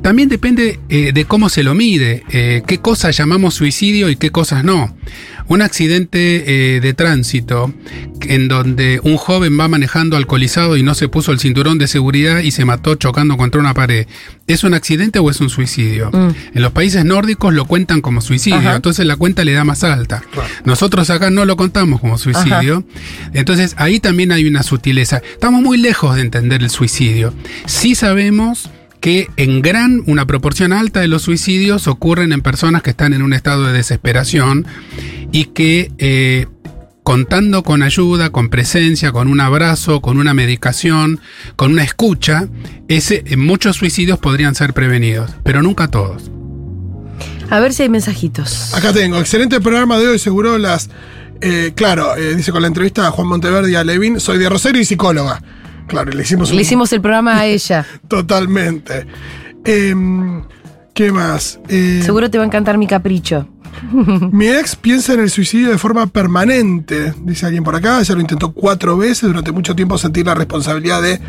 También 0.02 0.30
depende 0.30 0.80
eh, 0.90 1.12
de 1.14 1.26
cómo 1.26 1.50
se 1.50 1.64
lo 1.64 1.74
mide, 1.74 2.24
eh, 2.30 2.64
qué 2.68 2.80
cosas 2.80 3.18
llamamos 3.18 3.54
suicidio 3.54 4.10
y 4.10 4.16
qué 4.16 4.32
cosas 4.32 4.64
no. 4.64 4.96
Un 5.48 5.62
accidente 5.62 6.76
eh, 6.76 6.80
de 6.82 6.94
tránsito 6.94 7.74
en 8.22 8.48
donde 8.48 9.00
un 9.04 9.18
joven 9.18 9.60
va 9.60 9.68
manejando 9.68 10.18
alcoholizado 10.18 10.78
y 10.78 10.84
no 10.84 10.96
se 10.96 11.08
puso 11.08 11.32
el 11.32 11.40
cinturón 11.40 11.78
de 11.78 11.88
seguridad 11.88 12.40
y 12.40 12.52
se 12.52 12.66
mató 12.66 12.96
chocando 12.96 13.38
contra 13.38 13.62
una 13.62 13.74
pared. 13.74 14.08
¿Es 14.48 14.64
un 14.64 14.74
accidente 14.74 15.20
o 15.20 15.30
es 15.30 15.42
un 15.42 15.50
suicidio? 15.50 16.10
Mm. 16.12 16.30
En 16.56 16.62
los 16.62 16.72
países 16.72 17.06
nórdicos 17.06 17.54
lo 17.54 17.66
cuentan 17.66 18.02
como 18.02 18.22
suicidio, 18.22 18.58
Ajá. 18.58 18.76
entonces 18.76 19.06
la 19.06 19.16
cuenta 19.16 19.44
le 19.44 19.54
da 19.54 19.64
más 19.64 19.84
alta. 19.84 20.24
Claro. 20.32 20.50
Nosotros 20.64 21.10
acá 21.10 21.30
no 21.30 21.46
lo 21.46 21.56
contamos 21.56 22.02
como 22.02 22.18
suicidio. 22.18 22.84
Entonces 23.34 23.76
ahí 23.78 24.00
también 24.00 24.32
hay 24.32 24.46
una 24.48 24.64
sutileza. 24.64 25.22
Estamos 25.34 25.62
muy 25.62 25.78
lejos 25.78 26.16
de 26.16 26.22
entender 26.22 26.64
el 26.64 26.70
suicidio. 26.70 27.34
Sí 27.66 27.96
sabemos 27.96 28.70
que 29.06 29.30
en 29.38 29.62
gran, 29.62 30.02
una 30.08 30.26
proporción 30.26 30.74
alta 30.74 31.00
de 31.00 31.08
los 31.08 31.22
suicidios 31.22 31.86
ocurren 31.86 32.32
en 32.32 32.42
personas 32.42 32.82
que 32.82 32.90
están 32.90 33.14
en 33.14 33.22
un 33.22 33.34
estado 33.34 33.68
de 33.68 33.72
desesperación 33.72 34.66
y 35.32 35.46
que 35.46 35.92
eh, 36.00 36.48
contando 37.04 37.62
con 37.62 37.84
ayuda, 37.84 38.32
con 38.32 38.50
presencia, 38.50 39.12
con 39.12 39.28
un 39.28 39.42
abrazo, 39.42 40.02
con 40.02 40.18
una 40.18 40.34
medicación, 40.34 41.20
con 41.56 41.74
una 41.74 41.84
escucha, 41.84 42.48
ese, 42.88 43.24
en 43.28 43.46
muchos 43.46 43.76
suicidios 43.76 44.18
podrían 44.18 44.56
ser 44.56 44.74
prevenidos, 44.74 45.30
pero 45.44 45.62
nunca 45.62 45.88
todos. 45.88 46.32
A 47.52 47.60
ver 47.60 47.74
si 47.74 47.84
hay 47.84 47.90
mensajitos. 47.90 48.74
Acá 48.74 48.92
tengo, 48.92 49.20
excelente 49.20 49.62
programa 49.62 50.00
de 50.00 50.08
hoy, 50.08 50.18
seguro 50.18 50.58
las... 50.58 50.90
eh, 51.42 51.74
claro, 51.76 52.16
eh, 52.16 52.36
dice 52.36 52.52
con 52.52 52.64
la 52.64 52.70
entrevista 52.70 53.06
a 53.06 53.12
Juan 53.12 53.28
Monteverde 53.28 53.72
y 53.72 53.76
a 53.76 53.84
Levin, 53.84 54.20
soy 54.20 54.40
de 54.40 54.50
Rosario 54.50 54.82
y 54.82 54.86
psicóloga. 54.86 55.44
Claro, 55.88 56.12
le 56.12 56.22
hicimos 56.24 56.50
un- 56.50 56.56
Le 56.56 56.62
hicimos 56.64 56.92
el 56.94 57.02
programa 57.02 57.38
a 57.38 57.46
ella. 57.46 57.86
Totalmente. 58.08 59.06
Em, 59.64 60.44
¿Qué 60.94 61.12
más? 61.12 61.60
Eh, 61.68 62.02
Seguro 62.06 62.30
te 62.30 62.38
va 62.38 62.44
a 62.44 62.48
encantar 62.48 62.78
mi 62.78 62.88
capricho. 62.88 63.48
Mi 64.32 64.48
ex 64.48 64.76
piensa 64.78 65.14
en 65.14 65.20
el 65.20 65.30
suicidio 65.30 65.70
de 65.70 65.78
forma 65.78 66.08
permanente, 66.08 67.14
dice 67.24 67.46
alguien 67.46 67.64
por 67.66 67.76
acá. 67.76 68.00
Ella 68.00 68.16
lo 68.16 68.22
intentó 68.22 68.54
cuatro 68.54 68.98
veces. 68.98 69.24
Durante 69.24 69.52
mucho 69.52 69.76
tiempo 69.76 69.98
sentí 69.98 70.24
la 70.24 70.34
responsabilidad 70.34 71.02
de 71.02 71.20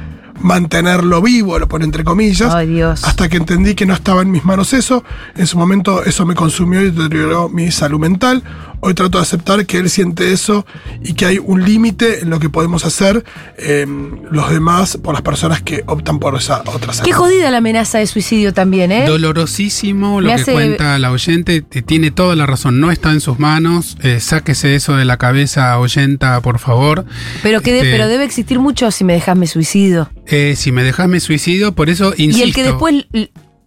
mantenerlo 0.41 1.21
vivo, 1.23 1.59
lo 1.59 1.67
pone 1.67 1.85
entre 1.85 2.05
comillas. 2.05 2.55
Ay, 2.55 2.69
Dios. 2.69 3.03
Hasta 3.05 3.29
que 3.29 3.39
entendí 3.39 3.75
que 3.75 3.87
no 3.87 3.95
estaba 3.95 4.23
en 4.23 4.31
mis 4.31 4.45
manos 4.45 4.73
eso. 4.75 5.03
En 5.35 5.47
su 5.47 5.59
momento 5.59 6.05
eso 6.05 6.25
me 6.27 6.35
consumió 6.35 6.83
y 6.83 6.91
deterioró 6.91 7.49
mi 7.49 7.71
salud 7.73 7.99
mental. 7.99 8.43
Hoy 8.81 8.95
trato 8.95 9.19
de 9.19 9.23
aceptar 9.23 9.65
que 9.67 9.79
él 9.79 9.91
siente 9.91 10.33
eso 10.33 10.67
y 11.03 11.15
que 11.15 11.27
hay 11.27 11.39
un 11.39 11.65
límite 11.65 12.21
en 12.21 12.31
lo 12.31 12.39
que 12.39 12.49
podemos 12.51 12.85
hacer 12.85 13.25
eh, 13.59 13.87
los 14.31 14.51
demás 14.51 14.97
por 15.03 15.15
las 15.15 15.23
personas 15.23 15.63
que 15.63 15.83
optan 15.87 16.19
por 16.19 16.35
esa 16.37 16.61
otra 16.67 16.93
salida. 16.93 17.05
Qué 17.05 17.13
jodida 17.13 17.51
la 17.51 17.59
amenaza 17.59 17.99
de 17.99 18.07
suicidio 18.07 18.53
también, 18.53 18.93
¿eh? 18.93 19.07
Dolorosísimo 19.07 20.21
lo 20.21 20.29
Me 20.29 20.35
que 20.37 20.43
hace- 20.43 20.53
cuenta 20.53 20.99
la 20.99 21.11
oyente, 21.11 21.63
tiene 21.63 22.11
toda 22.11 22.37
la 22.37 22.47
razón, 22.47 22.81
no 22.81 22.91
está 22.91 23.13
en 23.13 23.21
sus 23.21 23.39
manos, 23.39 23.97
eh, 24.03 24.21
sáquese 24.21 24.75
eso 24.75 24.97
de 24.97 25.05
la 25.05 25.17
cabeza, 25.17 25.79
oyenta, 25.79 26.41
por 26.41 26.59
favor. 26.59 27.05
Pero, 27.43 27.61
que 27.63 27.73
de- 27.73 27.79
Este, 27.81 27.91
pero 27.93 28.09
debe 28.09 28.25
existir 28.25 28.59
mucho 28.59 28.91
si 28.91 29.05
me 29.05 29.15
dejas 29.15 29.37
me 29.37 29.47
suicido. 29.47 30.11
eh, 30.27 30.55
si 30.57 30.73
me 30.73 30.83
dejas 30.85 31.09
me 31.09 31.21
suicidio, 31.21 31.73
por 31.75 31.89
eso 31.91 32.13
insisto. 32.17 32.39
Y 32.39 32.43
el 32.49 32.55
que 32.55 32.63
después 32.65 33.07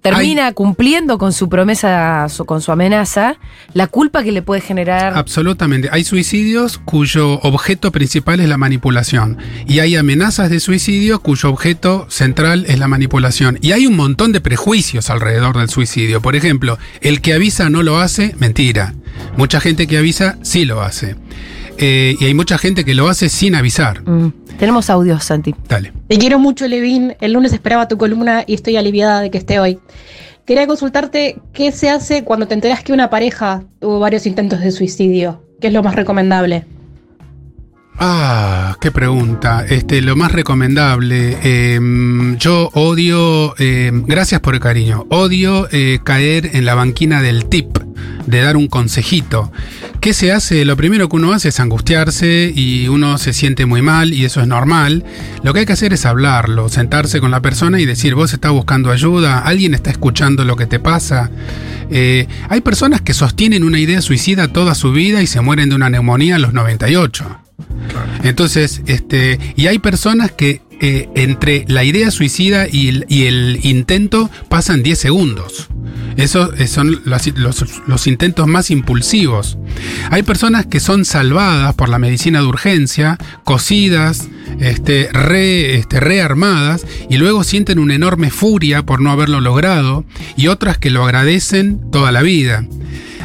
termina 0.02 0.52
cumpliendo 0.54 1.18
con 1.18 1.34
su 1.34 1.50
promesa, 1.50 2.28
con 2.46 2.62
su 2.62 2.72
amenaza, 2.72 3.38
la 3.74 3.88
culpa 3.88 4.24
que 4.24 4.32
le 4.32 4.42
puede 4.42 4.62
generar. 4.62 5.14
Absolutamente. 5.18 5.90
Hay 5.92 6.04
suicidios 6.04 6.78
cuyo 6.78 7.40
objeto 7.42 7.92
principal 7.92 8.40
es 8.40 8.48
la 8.48 8.58
manipulación. 8.58 9.38
Y 9.68 9.80
hay 9.80 9.96
amenazas 9.96 10.50
de 10.50 10.60
suicidio 10.60 11.20
cuyo 11.20 11.50
objeto 11.50 12.06
central 12.10 12.66
es 12.68 12.80
la 12.80 12.88
manipulación. 12.88 13.58
Y 13.62 13.74
hay 13.74 13.88
un 13.88 13.96
montón 13.96 14.32
de 14.32 14.42
prejuicios 14.42 15.10
alrededor 15.10 15.58
del 15.58 15.70
suicidio. 15.70 16.22
Por 16.22 16.36
ejemplo, 16.36 16.78
el 17.02 17.22
que 17.22 17.34
avisa 17.34 17.70
no 17.70 17.84
lo 17.84 18.00
hace, 18.00 18.36
mentira. 18.40 18.94
Mucha 19.36 19.60
gente 19.60 19.88
que 19.88 19.98
avisa 19.98 20.38
sí 20.44 20.66
lo 20.66 20.82
hace. 20.82 21.16
Eh, 21.78 22.16
y 22.20 22.26
hay 22.26 22.34
mucha 22.34 22.58
gente 22.58 22.84
que 22.84 22.94
lo 22.94 23.08
hace 23.08 23.30
sin 23.30 23.56
avisar. 23.56 24.08
Mm. 24.08 24.34
Tenemos 24.58 24.90
audios, 24.90 25.24
Santi. 25.24 25.56
Dale. 25.68 25.99
Te 26.10 26.18
quiero 26.18 26.40
mucho, 26.40 26.68
Levin. 26.68 27.16
El 27.22 27.34
lunes 27.34 27.54
esperaba 27.54 27.88
tu 27.88 28.00
columna 28.00 28.44
y 28.48 28.56
estoy 28.56 28.78
aliviada 28.78 29.22
de 29.22 29.30
que 29.30 29.38
esté 29.38 29.60
hoy. 29.60 29.78
Quería 30.44 30.66
consultarte 30.66 31.40
qué 31.54 31.72
se 31.72 31.92
hace 31.92 32.24
cuando 32.24 32.48
te 32.48 32.56
enteras 32.56 32.84
que 32.84 32.94
una 32.94 33.12
pareja 33.12 33.64
tuvo 33.78 34.00
varios 34.00 34.26
intentos 34.26 34.60
de 34.60 34.72
suicidio. 34.72 35.46
¿Qué 35.62 35.68
es 35.68 35.74
lo 35.74 35.84
más 35.84 35.94
recomendable? 35.94 36.66
Ah, 38.02 38.78
qué 38.80 38.92
pregunta. 38.92 39.66
Este, 39.68 40.02
lo 40.02 40.16
más 40.16 40.32
recomendable. 40.32 41.38
eh, 41.44 41.80
yo 42.40 42.70
odio. 42.74 43.56
eh, 43.60 43.92
gracias 43.94 44.40
por 44.42 44.54
el 44.54 44.62
cariño. 44.62 45.06
Odio 45.10 45.68
eh, 45.72 46.00
caer 46.04 46.52
en 46.54 46.66
la 46.66 46.76
banquina 46.76 47.22
del 47.22 47.46
tip. 47.46 47.78
de 48.26 48.42
dar 48.42 48.56
un 48.58 48.68
consejito. 48.68 49.52
¿Qué 50.02 50.14
se 50.14 50.32
hace? 50.32 50.64
Lo 50.64 50.78
primero 50.78 51.10
que 51.10 51.16
uno 51.16 51.34
hace 51.34 51.50
es 51.50 51.60
angustiarse 51.60 52.54
y 52.56 52.88
uno 52.88 53.18
se 53.18 53.34
siente 53.34 53.66
muy 53.66 53.82
mal 53.82 54.14
y 54.14 54.24
eso 54.24 54.40
es 54.40 54.48
normal. 54.48 55.04
Lo 55.44 55.52
que 55.52 55.62
hay 55.62 55.66
que 55.66 55.74
hacer 55.74 55.94
es 55.94 56.06
hablarlo, 56.06 56.70
sentarse 56.70 57.20
con 57.20 57.32
la 57.32 57.42
persona 57.42 57.80
y 57.82 57.86
decir, 57.88 58.14
vos 58.14 58.32
estás 58.32 58.52
buscando 58.52 58.92
ayuda, 58.92 59.40
alguien 59.40 59.74
está 59.74 59.90
escuchando 59.90 60.46
lo 60.46 60.56
que 60.56 60.68
te 60.68 60.80
pasa. 60.80 61.32
Eh, 61.90 62.28
hay 62.50 62.62
personas 62.62 63.02
que 63.02 63.14
sostienen 63.16 63.64
una 63.64 63.80
idea 63.80 64.02
suicida 64.02 64.48
toda 64.48 64.76
su 64.76 64.92
vida 64.92 65.24
y 65.24 65.28
se 65.28 65.42
mueren 65.42 65.70
de 65.70 65.76
una 65.76 65.90
neumonía 65.90 66.36
a 66.36 66.40
los 66.40 66.54
98. 66.54 67.26
Entonces, 68.24 68.82
este, 68.88 69.40
y 69.56 69.68
hay 69.68 69.80
personas 69.80 70.32
que 70.32 70.62
eh, 70.82 71.10
entre 71.16 71.66
la 71.68 71.84
idea 71.84 72.10
suicida 72.12 72.68
y 72.70 72.88
el, 73.28 73.60
intento 73.64 74.30
pasan 74.48 74.82
10 74.84 74.98
segundos. 74.98 75.68
Esos 76.16 76.58
eh, 76.60 76.68
son 76.68 77.02
los, 77.06 77.28
los- 77.38 77.66
los 77.88 78.08
intentos 78.08 78.48
más 78.48 78.72
impulsivos. 78.72 79.58
Hay 80.10 80.24
personas 80.24 80.66
que 80.66 80.80
son 80.80 81.04
salvadas 81.06 81.76
por 81.76 81.90
la 81.90 82.00
medicina 82.00 82.40
de 82.40 82.46
urgencia, 82.48 83.18
cosidas, 83.44 84.28
este, 84.60 85.10
re, 85.12 85.76
este, 85.76 86.00
rearmadas, 86.00 86.86
y 87.10 87.18
luego 87.18 87.44
sienten 87.44 87.80
una 87.80 87.96
enorme 87.96 88.30
furia 88.30 88.84
por 88.84 89.02
no 89.02 89.12
haberlo 89.12 89.42
logrado, 89.42 90.06
y 90.38 90.48
otras 90.48 90.78
que 90.78 90.90
lo 90.90 91.04
agradecen 91.04 91.80
toda 91.92 92.12
la 92.12 92.22
vida. 92.22 92.66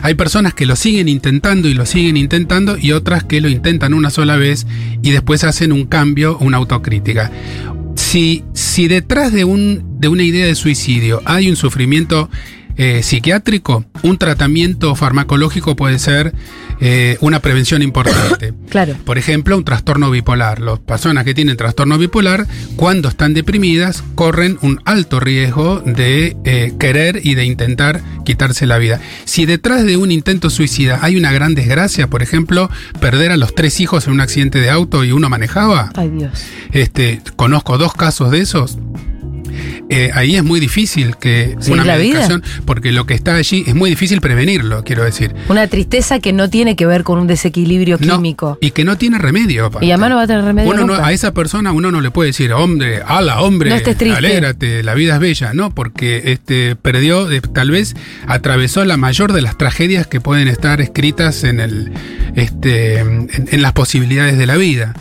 Hay 0.05 0.17
personas 0.17 0.53
que 0.53 0.67
lo 0.67 0.77
siguen 0.77 1.09
intentando 1.09 1.67
y 1.67 1.73
lo 1.73 1.87
siguen 1.87 2.19
intentando 2.19 2.77
y 2.77 2.93
otras 2.93 3.25
que 3.25 3.41
lo 3.41 3.49
intentan 3.49 3.95
una 3.95 4.11
sola 4.11 4.37
vez 4.37 4.67
y 5.01 5.13
después 5.13 5.45
hacen 5.45 5.73
un 5.73 5.87
cambio, 5.87 6.37
una 6.41 6.59
autocrítica. 6.59 7.33
Si, 7.97 8.45
si 8.53 8.87
detrás 8.87 9.33
de, 9.33 9.45
un, 9.45 9.99
de 9.99 10.09
una 10.09 10.23
idea 10.23 10.45
de 10.45 10.57
suicidio 10.57 11.23
hay 11.25 11.49
un 11.49 11.57
sufrimiento 11.57 12.29
eh, 12.77 13.03
psiquiátrico, 13.03 13.85
un 14.03 14.19
tratamiento 14.19 14.95
farmacológico 14.95 15.77
puede 15.77 15.99
ser 15.99 16.35
eh, 16.81 17.17
una 17.21 17.41
prevención 17.41 17.83
importante. 17.83 18.53
Claro. 18.75 18.97
Por 19.05 19.19
ejemplo, 19.19 19.57
un 19.57 19.65
trastorno 19.65 20.11
bipolar. 20.11 20.61
Las 20.61 20.81
personas 20.81 21.25
que 21.25 21.33
tienen 21.33 21.57
trastorno 21.57 21.97
bipolar, 21.97 22.49
cuando 22.75 23.09
están 23.09 23.33
deprimidas, 23.33 24.03
corren 24.17 24.59
un 24.63 24.81
alto 24.85 25.21
riesgo 25.21 25.79
de 25.79 26.37
eh, 26.45 26.73
querer 26.77 27.21
y 27.23 27.37
de 27.37 27.45
intentar 27.45 28.03
quitarse 28.25 28.67
la 28.67 28.79
vida. 28.79 29.01
Si 29.27 29.47
detrás 29.47 29.85
de 29.85 29.97
un 29.97 30.11
intento 30.11 30.51
suicida 30.51 30.99
hay 31.03 31.17
una 31.17 31.31
gran 31.31 31.55
desgracia, 31.55 32.09
por 32.09 32.21
ejemplo, 32.23 32.69
perder 33.01 33.31
a 33.31 33.37
los 33.37 33.55
tres 33.55 33.79
hijos 33.79 34.09
en 34.09 34.15
un 34.15 34.21
accidente 34.21 34.61
de 34.61 34.71
auto 34.71 35.05
y 35.05 35.13
uno 35.13 35.29
manejaba, 35.29 35.91
Ay, 35.95 36.11
Dios. 36.11 36.33
este, 36.73 37.21
conozco 37.37 37.79
dos 37.79 37.95
casos 37.95 38.33
de 38.33 38.41
esos. 38.41 38.79
Eh, 39.91 40.11
ahí 40.15 40.37
es 40.37 40.45
muy 40.45 40.61
difícil 40.61 41.17
que 41.17 41.57
¿Seguir 41.59 41.73
una 41.75 41.85
la 41.85 41.97
vida? 41.97 42.15
medicación, 42.15 42.43
porque 42.65 42.93
lo 42.93 43.07
que 43.07 43.15
está 43.15 43.35
allí 43.37 43.65
es 43.67 43.75
muy 43.75 43.91
difícil 43.91 44.21
prevenirlo, 44.21 44.83
quiero 44.85 45.05
decir. 45.05 45.35
Una 45.49 45.67
tristeza 45.67 46.19
que 46.21 46.33
no 46.33 46.51
tiene 46.51 46.77
que 46.77 46.87
ver 46.87 47.03
con 47.05 47.19
un 47.19 47.27
desequilibrio 47.27 47.99
No, 48.01 48.17
químico. 48.17 48.59
y 48.61 48.71
que 48.73 48.85
no 48.85 48.97
tiene 48.99 49.19
remedio. 49.19 49.67
aparte. 49.67 49.87
Y 49.87 49.91
además 49.91 50.11
no 50.11 50.17
va 50.17 50.23
a 50.23 50.27
tener 50.27 50.45
remedio 50.45 50.71
Uno 50.71 50.87
no- 50.87 50.95
a 51.05 51.13
esa 51.13 51.33
persona 51.35 51.73
uno 51.73 51.91
no 51.91 52.01
le 52.01 52.11
puede 52.11 52.29
decir, 52.31 52.53
hombre, 52.53 53.01
ala, 53.07 53.41
hombre, 53.43 53.71
No 53.71 53.77
estés 53.77 53.97
triste. 53.97 54.17
alégrate, 54.17 54.83
la 54.83 54.95
vida 54.95 55.15
es 55.15 55.21
bella, 55.21 55.53
no, 55.55 55.75
porque 55.75 56.23
este 56.33 56.77
perdió, 56.77 57.31
eh, 57.31 57.41
tal 57.41 57.71
vez 57.71 57.95
atravesó 58.27 58.85
la 58.85 58.97
mayor 58.97 59.33
de 59.33 59.43
las 59.43 59.57
tragedias 59.59 60.07
que 60.07 60.21
pueden 60.21 60.49
estar 60.49 60.81
escritas 60.81 61.45
en 61.45 61.61
el, 61.61 61.93
este, 62.35 62.99
en, 62.99 63.29
en 63.51 63.63
las 63.63 63.73
posibilidades 63.73 64.39
de 64.39 64.47
la 64.47 64.57
vida. 64.57 64.95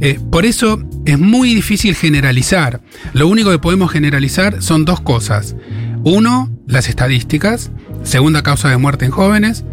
Eh, 0.00 0.18
por 0.30 0.46
eso 0.46 0.82
es 1.04 1.18
muy 1.18 1.54
difícil 1.54 1.94
generalizar. 1.94 2.80
Lo 3.12 3.28
único 3.28 3.50
que 3.50 3.58
podemos 3.58 3.90
generalizar 3.90 4.62
son 4.62 4.84
dos 4.84 5.00
cosas. 5.00 5.56
Uno, 6.04 6.50
las 6.66 6.88
estadísticas. 6.88 7.70
Segunda 8.02 8.42
causa 8.42 8.70
de 8.70 8.76
muerte 8.78 9.04
en 9.04 9.10
jóvenes. 9.10 9.64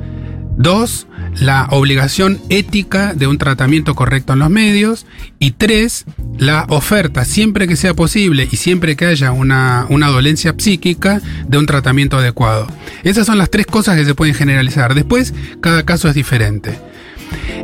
Dos, 0.57 1.07
la 1.39 1.67
obligación 1.69 2.39
ética 2.49 3.13
de 3.13 3.27
un 3.27 3.37
tratamiento 3.37 3.95
correcto 3.95 4.33
en 4.33 4.39
los 4.39 4.49
medios. 4.49 5.05
Y 5.39 5.51
tres, 5.51 6.05
la 6.37 6.65
oferta, 6.69 7.23
siempre 7.25 7.67
que 7.67 7.75
sea 7.75 7.93
posible 7.93 8.47
y 8.51 8.57
siempre 8.57 8.95
que 8.95 9.05
haya 9.05 9.31
una, 9.31 9.85
una 9.89 10.07
dolencia 10.07 10.55
psíquica, 10.57 11.21
de 11.47 11.57
un 11.57 11.67
tratamiento 11.67 12.17
adecuado. 12.17 12.67
Esas 13.03 13.27
son 13.27 13.37
las 13.37 13.51
tres 13.51 13.67
cosas 13.67 13.95
que 13.95 14.05
se 14.05 14.15
pueden 14.15 14.33
generalizar. 14.33 14.95
Después, 14.95 15.33
cada 15.61 15.83
caso 15.83 16.09
es 16.09 16.15
diferente. 16.15 16.79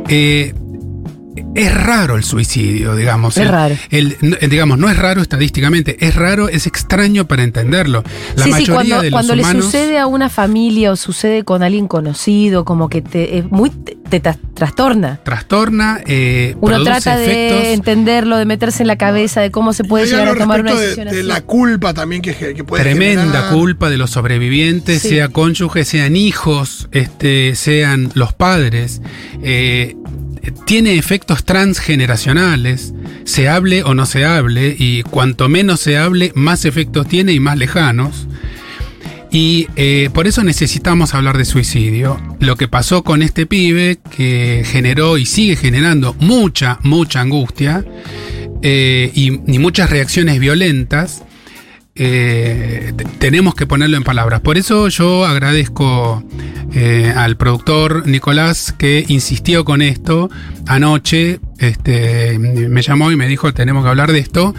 Eh, 0.08 0.54
es 1.54 1.74
raro 1.74 2.16
el 2.16 2.24
suicidio, 2.24 2.94
digamos. 2.96 3.36
Es 3.36 3.42
El- 3.44 3.48
raro. 3.48 3.74
el- 3.90 4.16
no- 4.20 4.36
digamos, 4.48 4.78
no 4.78 4.88
es 4.88 4.96
raro 4.96 5.20
estadísticamente, 5.22 5.96
es 6.06 6.14
raro, 6.14 6.48
es 6.48 6.66
extrastorno 6.66 6.94
para 7.26 7.42
entenderlo. 7.42 8.04
La 8.36 8.44
sí, 8.44 8.50
sí, 8.50 8.50
mayoría 8.52 8.74
cuando, 8.74 9.02
de 9.02 9.10
los 9.10 9.12
cuando 9.12 9.32
humanos. 9.34 9.54
le 9.56 9.62
sucede 9.62 9.98
a 9.98 10.06
una 10.06 10.28
familia 10.28 10.92
o 10.92 10.96
sucede 10.96 11.42
con 11.42 11.64
alguien 11.64 11.88
conocido, 11.88 12.64
como 12.64 12.88
que 12.88 13.02
te, 13.02 13.38
es 13.38 13.50
muy, 13.50 13.70
te, 13.70 13.96
te 14.08 14.22
tra- 14.22 14.38
trastorna. 14.54 15.18
trastorna, 15.24 16.00
eh, 16.06 16.54
Uno 16.60 16.84
trata 16.84 17.16
de 17.16 17.72
entenderlo, 17.72 18.36
de 18.36 18.44
meterse 18.44 18.84
en 18.84 18.86
la 18.86 18.96
cabeza 18.96 19.40
de 19.40 19.50
cómo 19.50 19.72
se 19.72 19.82
puede 19.82 20.06
llegar 20.06 20.28
a 20.28 20.34
tomar 20.36 20.60
una 20.60 20.72
de- 20.74 20.80
decisión 20.80 21.08
de, 21.08 21.18
así. 21.18 21.22
la 21.26 21.40
culpa 21.40 21.94
también 21.94 22.22
que, 22.22 22.32
que 22.54 22.62
puede 22.62 22.84
Tremenda 22.84 23.24
generar. 23.24 23.50
culpa 23.52 23.90
de 23.90 23.98
los 23.98 24.10
sobrevivientes, 24.10 25.02
Sí. 25.02 25.08
sea 25.08 25.28
cónyuges, 25.30 25.88
sean 25.88 26.14
hijos, 26.14 26.88
este, 26.92 27.56
sean 27.56 28.10
los 28.14 28.32
padres. 28.34 29.02
Eh, 29.42 29.96
tiene 30.66 30.96
efectos 30.96 31.44
transgeneracionales, 31.44 32.94
se 33.24 33.48
hable 33.48 33.82
o 33.82 33.94
no 33.94 34.06
se 34.06 34.24
hable, 34.24 34.74
y 34.78 35.02
cuanto 35.02 35.48
menos 35.48 35.80
se 35.80 35.96
hable, 35.96 36.32
más 36.34 36.64
efectos 36.64 37.08
tiene 37.08 37.32
y 37.32 37.40
más 37.40 37.58
lejanos. 37.58 38.26
Y 39.30 39.66
eh, 39.74 40.10
por 40.14 40.28
eso 40.28 40.44
necesitamos 40.44 41.12
hablar 41.12 41.36
de 41.38 41.44
suicidio. 41.44 42.20
Lo 42.38 42.56
que 42.56 42.68
pasó 42.68 43.02
con 43.02 43.20
este 43.20 43.46
pibe 43.46 43.98
que 44.16 44.62
generó 44.64 45.18
y 45.18 45.26
sigue 45.26 45.56
generando 45.56 46.14
mucha, 46.20 46.78
mucha 46.82 47.20
angustia 47.20 47.84
eh, 48.62 49.10
y, 49.12 49.40
y 49.52 49.58
muchas 49.58 49.90
reacciones 49.90 50.38
violentas, 50.38 51.24
eh, 51.96 52.92
te- 52.96 53.04
tenemos 53.04 53.54
que 53.54 53.66
ponerlo 53.66 53.96
en 53.96 54.04
palabras. 54.04 54.40
Por 54.40 54.58
eso 54.58 54.88
yo 54.88 55.24
agradezco 55.26 56.22
eh, 56.72 57.12
al 57.16 57.36
productor 57.36 58.06
Nicolás 58.06 58.74
que 58.76 59.04
insistió 59.08 59.64
con 59.64 59.80
esto 59.82 60.30
anoche. 60.66 61.40
Este, 61.58 62.38
me 62.38 62.82
llamó 62.82 63.10
y 63.12 63.16
me 63.16 63.28
dijo 63.28 63.52
tenemos 63.54 63.84
que 63.84 63.90
hablar 63.90 64.12
de 64.12 64.18
esto. 64.18 64.54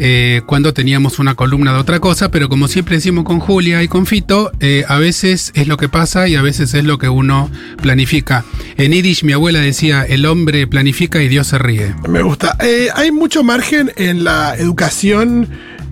eh, 0.00 0.42
cuando 0.46 0.72
teníamos 0.72 1.18
una 1.18 1.34
columna 1.34 1.72
de 1.72 1.78
otra 1.80 1.98
cosa, 1.98 2.30
pero 2.30 2.48
como 2.48 2.68
siempre 2.68 2.94
decimos 2.96 3.24
con 3.24 3.40
Julia 3.40 3.82
y 3.82 3.88
con 3.88 4.06
Fito, 4.06 4.52
a 4.86 4.98
veces 4.98 5.50
es 5.56 5.66
lo 5.66 5.76
que 5.76 5.88
pasa 5.88 6.28
y 6.28 6.36
a 6.36 6.42
veces 6.42 6.72
es 6.74 6.84
lo 6.84 6.98
que 6.98 7.08
uno 7.08 7.50
planifica. 7.82 8.44
En 8.76 8.92
Yiddish 8.92 9.24
mi 9.24 9.32
abuela 9.32 9.58
decía, 9.58 10.04
el 10.04 10.24
hombre 10.26 10.68
planifica 10.68 11.20
y 11.20 11.26
Dios 11.26 11.48
se 11.48 11.58
ríe. 11.58 11.96
Me 12.08 12.22
gusta. 12.22 12.56
Hay 12.94 13.10
mucho 13.10 13.42
margen 13.42 13.90
en 13.96 14.22
la 14.22 14.54
educación 14.56 15.48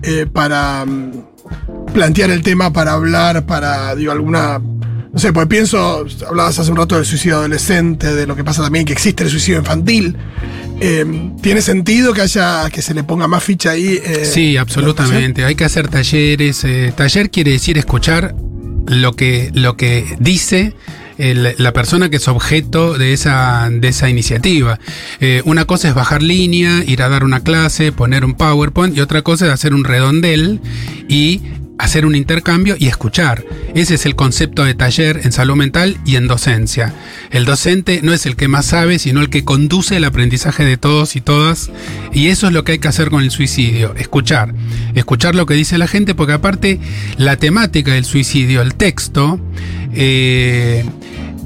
eh, 0.07 0.25
para 0.25 0.85
mm, 0.85 1.11
plantear 1.93 2.31
el 2.31 2.41
tema, 2.41 2.71
para 2.71 2.93
hablar, 2.93 3.45
para, 3.45 3.93
digo, 3.93 4.11
alguna. 4.13 4.59
No 4.59 5.19
sé, 5.19 5.33
pues 5.33 5.47
pienso, 5.47 6.05
hablabas 6.27 6.57
hace 6.59 6.71
un 6.71 6.77
rato 6.77 6.95
del 6.95 7.05
suicidio 7.05 7.37
adolescente, 7.37 8.13
de 8.13 8.25
lo 8.25 8.35
que 8.35 8.43
pasa 8.43 8.61
también, 8.63 8.85
que 8.85 8.93
existe 8.93 9.23
el 9.23 9.29
suicidio 9.29 9.59
infantil. 9.59 10.15
Eh, 10.79 11.31
¿Tiene 11.41 11.61
sentido 11.61 12.13
que 12.13 12.21
haya, 12.21 12.69
que 12.69 12.81
se 12.81 12.93
le 12.93 13.03
ponga 13.03 13.27
más 13.27 13.43
ficha 13.43 13.71
ahí? 13.71 13.99
eh, 14.03 14.25
Sí, 14.25 14.55
absolutamente. 14.57 15.43
Hay 15.43 15.55
que 15.55 15.65
hacer 15.65 15.87
talleres. 15.87 16.65
taller 16.95 17.29
quiere 17.29 17.51
decir 17.51 17.77
escuchar 17.77 18.35
lo 18.87 19.13
que, 19.13 19.51
lo 19.53 19.75
que 19.75 20.05
dice 20.19 20.73
la 21.17 21.73
persona 21.73 22.09
que 22.09 22.17
es 22.17 22.27
objeto 22.27 22.97
de 22.97 23.13
esa, 23.13 23.69
de 23.71 23.87
esa 23.87 24.09
iniciativa. 24.09 24.79
Eh, 25.19 25.41
una 25.45 25.65
cosa 25.65 25.89
es 25.89 25.95
bajar 25.95 26.21
línea, 26.21 26.83
ir 26.85 27.01
a 27.01 27.09
dar 27.09 27.23
una 27.23 27.41
clase, 27.41 27.91
poner 27.91 28.23
un 28.23 28.35
PowerPoint, 28.35 28.95
y 28.95 29.01
otra 29.01 29.21
cosa 29.21 29.47
es 29.47 29.51
hacer 29.51 29.73
un 29.73 29.83
redondel 29.83 30.61
y 31.07 31.41
hacer 31.77 32.05
un 32.05 32.15
intercambio 32.15 32.75
y 32.77 32.87
escuchar. 32.87 33.43
Ese 33.75 33.95
es 33.95 34.05
el 34.05 34.15
concepto 34.15 34.63
de 34.63 34.73
taller 34.73 35.21
en 35.23 35.31
salud 35.31 35.55
mental 35.55 35.97
y 36.05 36.15
en 36.15 36.27
docencia. 36.27 36.93
El 37.29 37.45
docente 37.45 38.01
no 38.03 38.13
es 38.13 38.25
el 38.25 38.35
que 38.35 38.47
más 38.47 38.65
sabe, 38.65 38.99
sino 38.99 39.21
el 39.21 39.29
que 39.29 39.43
conduce 39.43 39.97
el 39.97 40.03
aprendizaje 40.03 40.65
de 40.65 40.77
todos 40.77 41.15
y 41.15 41.21
todas. 41.21 41.69
Y 42.13 42.27
eso 42.27 42.47
es 42.47 42.53
lo 42.53 42.63
que 42.63 42.73
hay 42.73 42.79
que 42.79 42.87
hacer 42.87 43.09
con 43.09 43.23
el 43.23 43.31
suicidio, 43.31 43.93
escuchar. 43.95 44.53
Escuchar 44.95 45.35
lo 45.35 45.45
que 45.45 45.53
dice 45.53 45.77
la 45.77 45.87
gente, 45.87 46.15
porque 46.15 46.33
aparte 46.33 46.79
la 47.17 47.37
temática 47.37 47.93
del 47.93 48.05
suicidio, 48.05 48.61
el 48.61 48.73
texto, 48.75 49.39
eh, 49.93 50.83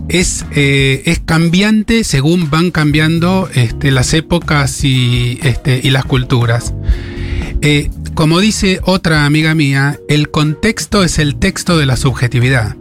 es, 0.10 0.46
eh, 0.56 1.04
es 1.06 1.20
cambiante 1.20 2.04
según 2.04 2.50
van 2.50 2.72
cambiando 2.72 3.50
este, 3.54 3.92
las 3.92 4.14
épocas 4.14 4.84
y, 4.84 5.40
este, 5.44 5.90
las 5.90 6.06
culturas. 6.06 6.74
Eh, 7.62 7.90
como 8.14 8.40
dice 8.40 8.80
otra 8.84 9.26
amiga 9.26 9.56
mía, 9.56 10.00
el 10.10 10.30
contexto 10.30 11.04
es 11.04 11.20
el 11.20 11.36
texto 11.38 11.78
de 11.78 11.86
la 11.86 11.96
subjetividad. 11.96 12.76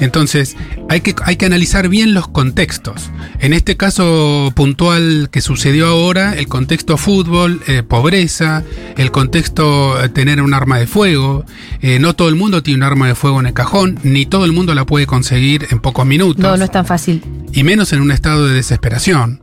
Entonces, 0.00 0.56
hay 0.88 1.00
que, 1.00 1.14
hay 1.24 1.36
que 1.36 1.46
analizar 1.46 1.88
bien 1.88 2.14
los 2.14 2.28
contextos. 2.28 3.10
En 3.40 3.52
este 3.52 3.76
caso 3.76 4.52
puntual 4.54 5.28
que 5.30 5.40
sucedió 5.40 5.86
ahora, 5.88 6.34
el 6.34 6.48
contexto 6.48 6.96
fútbol, 6.96 7.60
eh, 7.66 7.82
pobreza, 7.82 8.62
el 8.96 9.10
contexto 9.10 10.02
eh, 10.02 10.08
tener 10.08 10.40
un 10.42 10.54
arma 10.54 10.78
de 10.78 10.86
fuego. 10.86 11.44
Eh, 11.80 11.98
no 11.98 12.14
todo 12.14 12.28
el 12.28 12.36
mundo 12.36 12.62
tiene 12.62 12.78
un 12.78 12.82
arma 12.84 13.08
de 13.08 13.14
fuego 13.14 13.40
en 13.40 13.46
el 13.46 13.52
cajón, 13.54 13.98
ni 14.02 14.26
todo 14.26 14.44
el 14.44 14.52
mundo 14.52 14.74
la 14.74 14.84
puede 14.86 15.06
conseguir 15.06 15.66
en 15.70 15.80
pocos 15.80 16.06
minutos. 16.06 16.42
No, 16.42 16.56
no 16.56 16.64
es 16.64 16.70
tan 16.70 16.86
fácil. 16.86 17.22
Y 17.52 17.62
menos 17.64 17.92
en 17.92 18.00
un 18.00 18.10
estado 18.10 18.46
de 18.46 18.54
desesperación. 18.54 19.42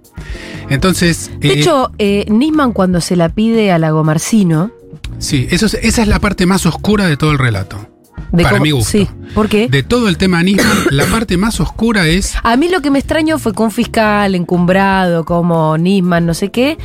Entonces. 0.70 1.32
De 1.40 1.54
hecho, 1.54 1.92
Nisman 2.00 2.72
cuando 2.74 3.02
se 3.02 3.16
la 3.16 3.30
pide 3.30 3.72
a 3.72 3.80
Lago 3.80 4.04
Marcino, 4.04 4.72
Sí, 5.20 5.48
eso 5.52 5.66
es- 5.68 5.76
esa 5.76 6.02
es 6.02 6.08
la 6.08 6.20
parte 6.20 6.46
más 6.46 6.66
oscura 6.66 7.08
de 7.08 7.18
todo 7.18 7.32
el 7.32 7.38
relato. 7.40 7.88
De 8.32 8.44
para 8.44 8.60
mi 8.60 8.72
gusto. 8.72 8.92
Sí, 8.92 9.08
¿por 9.36 9.48
qué? 9.50 9.68
De 9.68 9.84
todo 9.84 10.10
el 10.10 10.18
tema 10.18 10.42
Nisman, 10.42 10.78
la 10.92 11.06
parte 11.06 11.38
más 11.38 11.60
oscura 11.60 12.08
es. 12.08 12.36
A 12.44 12.58
mí 12.58 12.70
lo 12.70 12.82
que 12.82 12.92
me 12.92 13.00
extrañó 13.00 13.40
fue 13.40 13.54
que 13.54 13.62
un 13.62 13.72
fiscal 13.72 14.36
encumbrado 14.36 15.26
como 15.26 15.78
Nisman, 15.78 16.26
no 16.26 16.34
sé 16.34 16.50
qué, 16.50 16.78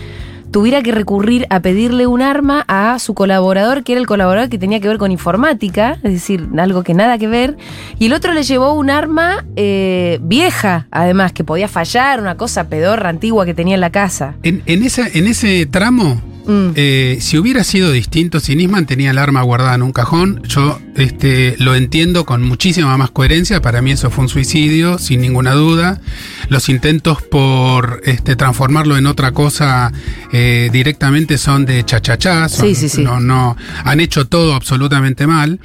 tuviera 0.51 0.83
que 0.83 0.93
recurrir 0.93 1.47
a 1.51 1.61
pedirle 1.61 2.07
un 2.07 2.23
arma 2.23 2.64
a 2.69 2.99
su 2.99 3.14
colaborador, 3.14 3.85
que 3.85 3.93
era 3.93 4.01
el 4.01 4.07
colaborador 4.07 4.49
que 4.49 4.59
tenía 4.59 4.81
que 4.81 4.88
ver 4.88 4.99
con 4.99 5.12
informática, 5.12 5.99
es 6.03 6.12
decir, 6.12 6.49
algo 6.59 6.83
que 6.83 6.95
nada 6.95 7.19
que 7.19 7.29
ver, 7.29 7.57
y 7.99 8.07
el 8.07 8.12
otro 8.12 8.33
le 8.33 8.43
llevó 8.43 8.73
un 8.75 8.91
arma 8.91 9.45
eh, 9.57 10.19
vieja, 10.23 10.87
además, 10.91 11.33
que 11.33 11.45
podía 11.45 11.69
fallar, 11.69 12.21
una 12.21 12.37
cosa 12.37 12.69
pedorra, 12.69 13.09
antigua 13.09 13.45
que 13.45 13.55
tenía 13.55 13.75
en 13.75 13.81
la 13.81 13.91
casa. 13.91 14.35
En, 14.43 14.62
en 14.67 14.83
esa, 14.85 15.07
en 15.09 15.27
ese 15.27 15.67
tramo, 15.67 16.21
Mm. 16.48 16.70
eh, 16.76 17.18
si 17.20 17.37
hubiera 17.37 17.62
sido 17.62 17.92
distinto, 17.92 18.40
si 18.40 18.56
Nisman 18.56 18.87
tenía 18.87 19.11
el 19.11 19.18
arma 19.18 19.42
guardada 19.42 19.74
en 19.74 19.82
un 19.82 19.92
cajón, 19.92 20.42
yo 20.44 20.80
este, 20.96 21.56
lo 21.58 21.74
entiendo 21.74 22.24
con 22.24 22.42
muchísima 22.42 22.96
más 22.96 23.11
coherencia. 23.11 23.61
Para 23.61 23.82
mí 23.82 23.92
eso 23.92 24.11
fue 24.11 24.24
un 24.24 24.30
suicidio, 24.30 24.98
sin 24.98 25.20
ninguna 25.20 25.52
duda. 25.52 26.00
Los 26.48 26.70
intentos 26.70 27.20
por 27.20 28.00
este, 28.04 28.34
transformarlo 28.34 28.96
en 28.96 29.06
otra 29.06 29.32
cosa 29.32 29.92
eh, 30.32 30.70
directamente 30.72 31.37
son 31.37 31.66
de 31.66 31.84
chachachá. 31.84 32.48
Sí, 32.48 32.74
sí, 32.74 32.88
sí. 32.88 33.02
No, 33.02 33.20
no, 33.20 33.54
han 33.84 34.00
hecho 34.00 34.26
todo 34.26 34.54
absolutamente 34.54 35.26
mal. 35.26 35.61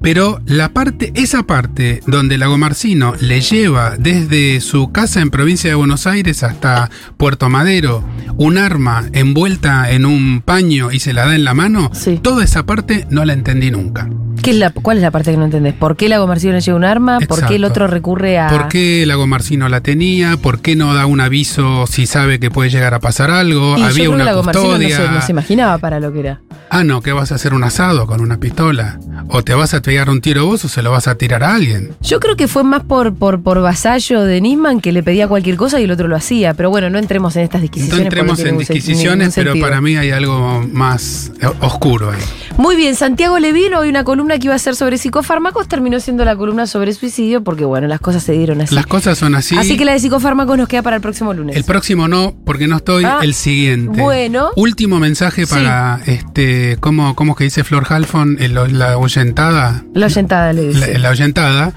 Pero 0.00 0.40
la 0.46 0.68
parte, 0.70 1.12
esa 1.14 1.42
parte 1.42 2.00
donde 2.06 2.38
Lago 2.38 2.56
Marcino 2.56 3.14
le 3.20 3.40
lleva 3.40 3.96
desde 3.98 4.60
su 4.60 4.92
casa 4.92 5.20
en 5.20 5.30
provincia 5.30 5.68
de 5.68 5.74
Buenos 5.74 6.06
Aires 6.06 6.44
hasta 6.44 6.88
Puerto 7.16 7.50
Madero 7.50 8.04
un 8.36 8.56
arma 8.56 9.04
envuelta 9.12 9.90
en 9.90 10.06
un 10.06 10.19
paño 10.44 10.90
y 10.92 11.00
se 11.00 11.12
la 11.12 11.26
da 11.26 11.34
en 11.34 11.44
la 11.44 11.54
mano, 11.54 11.90
Sí. 11.92 12.18
toda 12.22 12.44
esa 12.44 12.64
parte 12.66 13.06
no 13.10 13.24
la 13.24 13.32
entendí 13.32 13.70
nunca. 13.70 14.08
¿Qué 14.42 14.50
es 14.50 14.56
la, 14.56 14.70
¿Cuál 14.70 14.98
es 14.98 15.02
la 15.02 15.10
parte 15.10 15.30
que 15.30 15.36
no 15.36 15.44
entendés? 15.44 15.74
¿Por 15.74 15.96
qué 15.96 16.08
Lago 16.08 16.26
Marcino 16.26 16.52
le 16.54 16.60
lleva 16.60 16.76
un 16.76 16.84
arma? 16.84 17.18
¿Por 17.20 17.46
qué 17.46 17.56
el 17.56 17.64
otro 17.64 17.86
recurre 17.86 18.38
a...? 18.38 18.48
¿Por 18.48 18.68
qué 18.68 19.04
Lago 19.06 19.26
Marcino 19.26 19.68
la 19.68 19.80
tenía? 19.80 20.36
¿Por 20.36 20.60
qué 20.60 20.76
no 20.76 20.94
da 20.94 21.06
un 21.06 21.20
aviso 21.20 21.86
si 21.86 22.06
sabe 22.06 22.38
que 22.40 22.50
puede 22.50 22.70
llegar 22.70 22.94
a 22.94 23.00
pasar 23.00 23.30
algo? 23.30 23.76
Y 23.76 23.80
yo 23.80 23.86
Había 23.86 23.94
creo 23.94 24.10
que 24.10 24.22
una 24.22 24.42
Marcino 24.42 24.78
no 24.78 24.88
se, 24.88 25.08
no 25.08 25.22
se 25.22 25.32
imaginaba 25.32 25.78
para 25.78 26.00
lo 26.00 26.12
que 26.12 26.20
era. 26.20 26.40
Ah, 26.72 26.84
no, 26.84 27.02
que 27.02 27.12
vas 27.12 27.32
a 27.32 27.34
hacer 27.34 27.52
un 27.52 27.64
asado 27.64 28.06
con 28.06 28.20
una 28.20 28.38
pistola. 28.38 29.00
O 29.28 29.42
te 29.42 29.54
vas 29.54 29.74
a 29.74 29.82
pegar 29.82 30.08
un 30.08 30.20
tiro 30.20 30.46
vos 30.46 30.64
o 30.64 30.68
se 30.68 30.82
lo 30.82 30.92
vas 30.92 31.08
a 31.08 31.16
tirar 31.16 31.42
a 31.42 31.54
alguien. 31.54 31.90
Yo 32.00 32.20
creo 32.20 32.36
que 32.36 32.46
fue 32.46 32.62
más 32.62 32.84
por, 32.84 33.12
por, 33.14 33.42
por 33.42 33.60
vasallo 33.60 34.22
de 34.22 34.40
Nisman 34.40 34.80
que 34.80 34.92
le 34.92 35.02
pedía 35.02 35.26
cualquier 35.26 35.56
cosa 35.56 35.80
y 35.80 35.84
el 35.84 35.90
otro 35.90 36.06
lo 36.06 36.14
hacía. 36.14 36.54
Pero 36.54 36.70
bueno, 36.70 36.88
no 36.88 36.98
entremos 36.98 37.34
en 37.34 37.42
estas 37.42 37.60
No 37.60 37.62
disquisiciones. 37.62 38.04
porque 38.06 38.20
entremos 38.20 38.40
en 38.40 38.58
disquisiciones, 38.58 39.34
pero 39.34 39.58
para 39.60 39.80
mí 39.80 39.96
hay 39.96 40.12
algo 40.12 40.64
más 40.72 41.32
eh, 41.40 41.46
oscuro 41.60 42.12
ahí. 42.12 42.20
Muy 42.56 42.76
bien, 42.76 42.94
Santiago 42.94 43.38
Levino, 43.38 43.80
hoy 43.80 43.88
una 43.88 44.04
columna 44.04 44.29
que 44.38 44.46
iba 44.46 44.54
a 44.54 44.58
ser 44.58 44.76
sobre 44.76 44.98
psicofármacos, 44.98 45.68
terminó 45.68 45.98
siendo 46.00 46.24
la 46.24 46.36
columna 46.36 46.66
sobre 46.66 46.92
suicidio 46.92 47.42
porque 47.42 47.64
bueno, 47.64 47.86
las 47.88 48.00
cosas 48.00 48.22
se 48.22 48.32
dieron 48.32 48.60
así. 48.60 48.74
Las 48.74 48.86
cosas 48.86 49.18
son 49.18 49.34
así. 49.34 49.56
Así 49.56 49.76
que 49.76 49.84
la 49.84 49.92
de 49.92 49.98
psicofármacos 50.00 50.56
nos 50.56 50.68
queda 50.68 50.82
para 50.82 50.96
el 50.96 51.02
próximo 51.02 51.32
lunes. 51.34 51.56
El 51.56 51.64
próximo 51.64 52.08
no, 52.08 52.34
porque 52.44 52.66
no 52.68 52.76
estoy. 52.76 53.04
Ah, 53.04 53.18
el 53.22 53.34
siguiente. 53.34 54.00
bueno. 54.00 54.50
Último 54.56 54.98
mensaje 55.00 55.46
Sí. 55.46 55.54
para 55.54 56.00
este. 56.06 56.76
¿Cómo, 56.80 57.14
cómo 57.14 57.32
es 57.32 57.38
que 57.38 57.44
dice 57.44 57.64
Flor 57.64 57.86
Halfon? 57.88 58.36
El- 58.40 58.54
la 58.78 58.98
oyentada. 58.98 59.84
la 59.94 60.06
oyentada 60.06 60.52
le 60.52 60.68
dice. 60.68 60.92
La, 60.94 60.98
la 60.98 61.10
oyentada. 61.10 61.72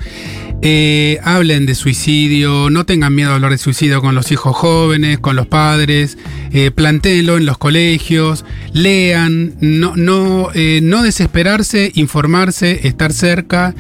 Eh, 0.66 1.20
hablen 1.26 1.66
de 1.66 1.76
suicidio, 1.76 2.70
no 2.70 2.86
tengan 2.86 3.14
miedo 3.14 3.32
a 3.32 3.36
hablar 3.36 3.52
de 3.52 3.58
suicidio 3.58 4.00
con 4.00 4.16
los 4.16 4.32
hijos 4.32 4.56
jóvenes, 4.56 5.20
con 5.20 5.36
los 5.36 5.46
padres, 5.46 6.18
eh, 6.54 6.72
en 6.78 7.46
los 7.46 7.58
colegios, 7.58 8.46
lean, 8.72 9.56
no, 9.60 9.98
no, 9.98 10.52
eh, 10.54 10.80
no 10.82 11.04
desesperarse, 11.04 11.92
informarse, 11.96 12.88
estar 12.88 13.12
cerca 13.12 13.76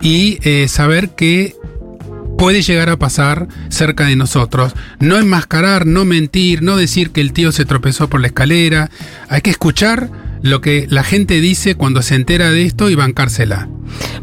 y 0.00 0.38
eh, 0.42 0.68
saber 0.68 1.10
que 1.16 1.56
puede 2.38 2.62
llegar 2.62 2.88
a 2.88 3.00
pasar 3.00 3.48
cerca 3.68 4.06
de 4.06 4.14
nosotros. 4.14 4.74
No 5.00 5.18
enmascarar, 5.18 5.86
no 5.86 6.04
mentir, 6.04 6.62
no 6.62 6.76
decir 6.76 7.10
que 7.10 7.20
el 7.20 7.32
tío 7.32 7.50
se 7.50 7.64
tropezó 7.64 8.08
por 8.08 8.20
la 8.20 8.28
escalera. 8.28 8.90
Hay 9.28 9.40
que 9.40 9.50
escuchar 9.50 10.08
lo 10.42 10.60
que 10.60 10.86
la 10.88 11.02
gente 11.02 11.40
dice 11.40 11.74
cuando 11.74 12.02
se 12.02 12.14
entera 12.14 12.50
de 12.50 12.62
esto 12.62 12.90
y 12.90 12.94
bancársela. 12.94 13.68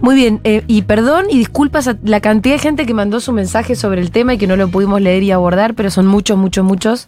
Muy 0.01 0.15
bien, 0.15 0.39
eh, 0.43 0.63
y 0.67 0.83
perdón 0.83 1.25
y 1.29 1.37
disculpas 1.37 1.87
a 1.87 1.97
la 2.03 2.19
cantidad 2.19 2.55
de 2.55 2.59
gente 2.59 2.85
que 2.85 2.93
mandó 2.93 3.19
su 3.19 3.31
mensaje 3.31 3.75
sobre 3.75 4.01
el 4.01 4.11
tema 4.11 4.33
y 4.33 4.37
que 4.37 4.47
no 4.47 4.55
lo 4.55 4.67
pudimos 4.67 5.01
leer 5.01 5.23
y 5.23 5.31
abordar, 5.31 5.73
pero 5.73 5.89
son 5.89 6.05
muchos, 6.05 6.37
muchos, 6.37 6.63
muchos. 6.63 7.07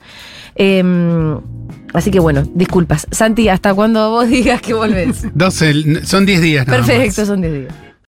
Eh, 0.56 0.84
así 1.94 2.12
que 2.12 2.20
bueno, 2.20 2.44
disculpas. 2.54 3.08
Santi, 3.12 3.50
hasta 3.50 3.74
cuando 3.74 4.10
vos 4.10 4.28
digas 4.30 4.62
que 4.62 4.74
volvés. 4.74 5.28
12, 5.34 6.06
son 6.06 6.26
10 6.26 6.42
días. 6.42 6.68
nada 6.68 6.80
más. 6.80 6.88
Perfecto, 6.88 7.26
son 7.26 7.42
10 7.42 7.54
días. 7.54 7.87